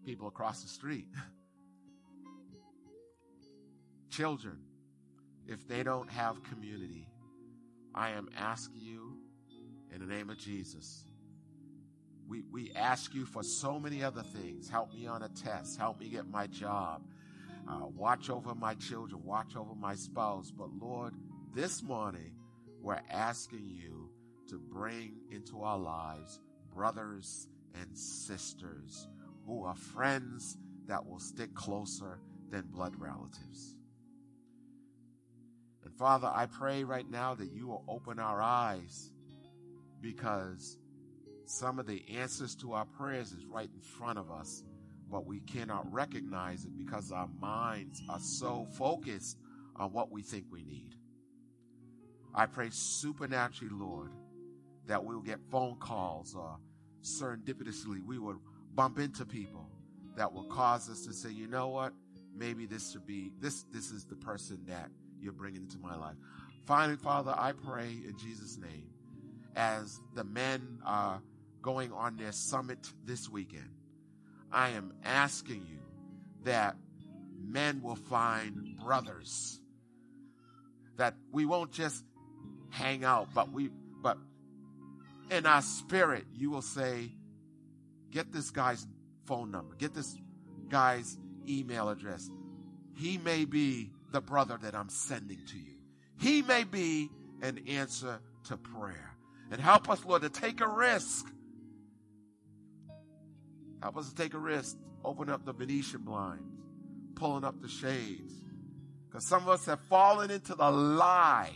people 0.06 0.28
across 0.28 0.64
the 0.64 0.68
street, 0.68 1.08
children, 4.10 4.58
if 5.48 5.68
they 5.68 5.84
don't 5.84 6.10
have 6.10 6.44
community, 6.44 7.08
I 7.94 8.12
am 8.12 8.30
asking 8.36 8.82
you 8.82 9.18
in 9.94 10.00
the 10.00 10.08
name 10.08 10.32
of 10.32 10.38
Jesus. 10.38 11.04
We, 12.28 12.42
we 12.52 12.72
ask 12.76 13.14
you 13.14 13.26
for 13.26 13.44
so 13.44 13.80
many 13.80 14.04
other 14.04 14.24
things. 14.24 14.68
Help 14.68 14.94
me 14.94 15.06
on 15.06 15.22
a 15.22 15.30
test. 15.30 15.78
Help 15.78 16.00
me 16.00 16.10
get 16.10 16.28
my 16.28 16.48
job. 16.48 17.04
Uh, 17.68 17.86
watch 17.96 18.30
over 18.30 18.56
my 18.56 18.74
children, 18.76 19.22
watch 19.24 19.56
over 19.56 19.76
my 19.76 19.94
spouse. 19.94 20.50
But 20.50 20.70
Lord, 20.82 21.14
this 21.54 21.84
morning, 21.84 22.32
we're 22.84 23.02
asking 23.10 23.70
you 23.70 24.12
to 24.50 24.60
bring 24.60 25.16
into 25.32 25.64
our 25.64 25.80
lives 25.80 26.40
brothers 26.74 27.48
and 27.80 27.98
sisters 27.98 29.08
who 29.48 29.64
are 29.64 29.76
friends 29.76 30.58
that 30.88 31.06
will 31.06 31.20
stick 31.20 31.54
closer 31.56 32.20
than 32.50 32.64
blood 32.68 32.94
relatives. 32.98 33.76
And 35.84 35.94
Father, 35.96 36.32
I 36.34 36.46
pray 36.46 36.84
right 36.84 37.10
now 37.10 37.36
that 37.36 37.52
you 37.52 37.68
will 37.68 37.84
open 37.88 38.20
our 38.20 38.42
eyes 38.42 39.12
because 40.02 40.78
some 41.46 41.80
of 41.80 41.88
the 41.88 42.04
answers 42.18 42.56
to 42.56 42.74
our 42.74 42.86
prayers 42.86 43.32
is 43.32 43.46
right 43.46 43.70
in 43.74 43.82
front 43.82 44.20
of 44.20 44.30
us 44.30 44.64
but 45.14 45.28
we 45.28 45.42
cannot 45.42 45.94
recognize 45.94 46.66
it 46.66 46.76
because 46.76 47.12
our 47.12 47.30
minds 47.40 48.02
are 48.10 48.20
so 48.20 48.66
focused 48.74 49.38
on 49.76 49.94
what 49.94 50.12
we 50.12 50.24
think 50.24 50.46
we 50.52 50.64
need. 50.64 50.96
I 52.34 52.46
pray 52.46 52.70
supernaturally, 52.72 53.74
Lord, 53.74 54.12
that 54.88 55.04
we 55.04 55.16
will 55.16 55.22
get 55.22 55.40
phone 55.52 55.78
calls 55.78 56.36
or 56.36 56.58
serendipitously 57.04 58.04
we 58.06 58.18
will 58.18 58.40
bump 58.74 58.98
into 58.98 59.26
people 59.26 59.70
that 60.16 60.32
will 60.32 60.46
cause 60.46 60.90
us 60.90 61.06
to 61.06 61.14
say, 61.14 61.30
you 61.30 61.48
know 61.48 61.68
what? 61.70 61.94
Maybe 62.36 62.66
this 62.66 62.92
should 62.92 63.06
be, 63.06 63.32
this, 63.40 63.66
this 63.72 63.92
is 63.92 64.06
the 64.06 64.16
person 64.16 64.60
that 64.68 64.90
you're 65.20 65.34
bringing 65.34 65.64
into 65.64 65.80
my 65.80 65.96
life. 65.96 66.16
Finally, 66.66 66.98
Father, 66.98 67.34
I 67.38 67.52
pray 67.52 67.90
in 67.90 68.16
Jesus' 68.18 68.58
name 68.58 68.88
as 69.56 70.00
the 70.16 70.24
men 70.24 70.80
are 70.86 71.22
going 71.62 71.92
on 71.92 72.18
their 72.18 72.32
summit 72.32 72.80
this 73.06 73.30
weekend 73.30 73.70
I 74.54 74.70
am 74.70 74.94
asking 75.04 75.66
you 75.68 75.80
that 76.44 76.76
men 77.42 77.82
will 77.82 77.96
find 77.96 78.78
brothers. 78.78 79.60
That 80.98 81.16
we 81.32 81.46
won't 81.48 81.72
just 81.72 82.06
hang 82.74 83.06
out, 83.06 83.30
but 83.34 83.52
we, 83.52 83.70
but 84.02 84.18
in 85.32 85.46
our 85.46 85.62
spirit, 85.62 86.26
you 86.34 86.50
will 86.50 86.62
say, 86.62 87.12
Get 88.12 88.32
this 88.32 88.52
guy's 88.52 88.86
phone 89.26 89.50
number, 89.50 89.74
get 89.76 89.96
this 89.96 90.16
guy's 90.70 91.18
email 91.50 91.90
address. 91.90 92.30
He 92.96 93.18
may 93.18 93.46
be 93.46 93.92
the 94.12 94.22
brother 94.22 94.58
that 94.62 94.76
I'm 94.76 94.90
sending 94.90 95.40
to 95.48 95.58
you. 95.58 95.78
He 96.20 96.44
may 96.44 96.64
be 96.64 97.10
an 97.42 97.60
answer 97.68 98.20
to 98.46 98.58
prayer. 98.58 99.16
And 99.52 99.60
help 99.60 99.90
us, 99.90 100.06
Lord, 100.06 100.22
to 100.22 100.30
take 100.30 100.62
a 100.62 100.68
risk. 100.68 101.26
Help 103.82 103.98
us 103.98 104.10
to 104.10 104.16
take 104.16 104.36
a 104.36 104.40
risk. 104.40 104.78
Open 105.04 105.30
up 105.30 105.44
the 105.44 105.54
Venetian 105.54 106.02
blinds, 106.02 106.62
pulling 107.16 107.44
up 107.44 107.60
the 107.62 107.68
shades. 107.68 108.34
Because 109.08 109.28
some 109.28 109.42
of 109.42 109.50
us 109.50 109.66
have 109.66 109.80
fallen 109.90 110.30
into 110.30 110.54
the 110.54 110.72
lie, 110.72 111.52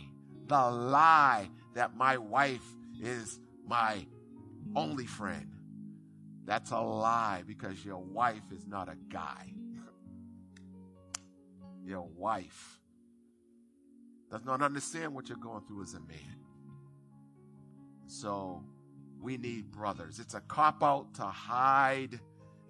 the 0.48 0.70
lie 0.70 1.48
that 1.74 1.96
my 1.96 2.16
wife 2.16 2.64
is 3.00 3.40
my 3.66 4.06
only 4.74 5.06
friend. 5.06 5.52
That's 6.44 6.70
a 6.70 6.80
lie 6.80 7.42
because 7.46 7.84
your 7.84 8.02
wife 8.02 8.50
is 8.50 8.66
not 8.66 8.88
a 8.88 8.96
guy. 9.10 9.52
your 11.84 12.08
wife 12.16 12.80
does 14.30 14.44
not 14.44 14.62
understand 14.62 15.14
what 15.14 15.28
you're 15.28 15.38
going 15.38 15.62
through 15.66 15.82
as 15.82 15.94
a 15.94 16.00
man. 16.00 16.38
So 18.06 18.64
we 19.20 19.36
need 19.36 19.70
brothers. 19.70 20.18
It's 20.18 20.34
a 20.34 20.40
cop 20.40 20.82
out 20.82 21.14
to 21.14 21.24
hide, 21.24 22.18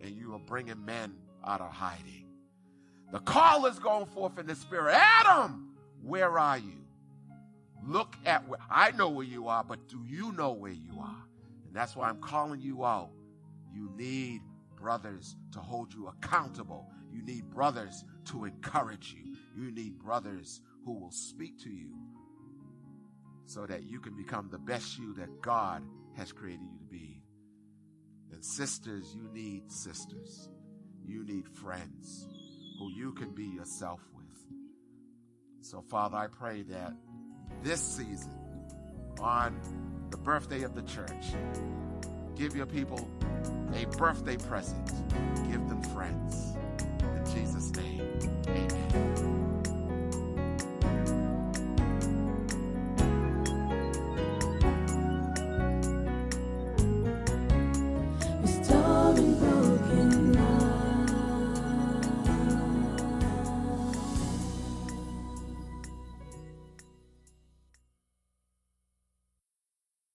and 0.00 0.16
you 0.16 0.34
are 0.34 0.40
bringing 0.40 0.84
men 0.84 1.14
out 1.46 1.60
of 1.60 1.70
hiding. 1.70 2.26
The 3.12 3.20
call 3.20 3.66
is 3.66 3.78
going 3.78 4.06
forth 4.06 4.38
in 4.38 4.46
the 4.46 4.54
spirit. 4.54 4.94
Adam, 4.94 5.74
where 6.02 6.38
are 6.38 6.58
you? 6.58 6.87
Look 7.86 8.16
at 8.26 8.46
where 8.48 8.58
I 8.70 8.90
know 8.92 9.08
where 9.08 9.26
you 9.26 9.48
are, 9.48 9.64
but 9.64 9.88
do 9.88 10.02
you 10.06 10.32
know 10.32 10.52
where 10.52 10.72
you 10.72 10.98
are? 11.00 11.24
And 11.66 11.74
that's 11.74 11.96
why 11.96 12.08
I'm 12.08 12.20
calling 12.20 12.60
you 12.60 12.84
out. 12.84 13.10
You 13.72 13.90
need 13.96 14.40
brothers 14.76 15.36
to 15.52 15.60
hold 15.60 15.92
you 15.92 16.08
accountable. 16.08 16.86
You 17.12 17.22
need 17.22 17.50
brothers 17.50 18.04
to 18.26 18.44
encourage 18.44 19.14
you. 19.14 19.36
You 19.56 19.70
need 19.70 19.98
brothers 19.98 20.60
who 20.84 20.98
will 20.98 21.10
speak 21.10 21.58
to 21.64 21.70
you 21.70 21.94
so 23.46 23.66
that 23.66 23.84
you 23.84 24.00
can 24.00 24.16
become 24.16 24.48
the 24.50 24.58
best 24.58 24.98
you 24.98 25.14
that 25.14 25.40
God 25.40 25.82
has 26.16 26.32
created 26.32 26.66
you 26.70 26.78
to 26.78 26.84
be. 26.84 27.22
And 28.30 28.44
sisters, 28.44 29.14
you 29.14 29.28
need 29.32 29.72
sisters. 29.72 30.50
You 31.04 31.24
need 31.24 31.48
friends 31.48 32.26
who 32.78 32.90
you 32.92 33.12
can 33.12 33.34
be 33.34 33.46
yourself 33.46 34.00
with. 34.14 34.26
So, 35.60 35.80
Father, 35.80 36.16
I 36.16 36.26
pray 36.26 36.62
that 36.62 36.92
this 37.62 37.80
season, 37.80 38.34
on 39.20 39.60
the 40.10 40.16
birthday 40.16 40.62
of 40.62 40.74
the 40.74 40.82
church, 40.82 41.34
give 42.36 42.54
your 42.54 42.66
people 42.66 43.08
a 43.74 43.84
birthday 43.96 44.36
present. 44.36 44.86
Give 45.50 45.68
them 45.68 45.82
friends. 45.94 46.56
In 47.02 47.24
Jesus' 47.34 47.70
name, 47.72 48.02
amen. 48.48 49.37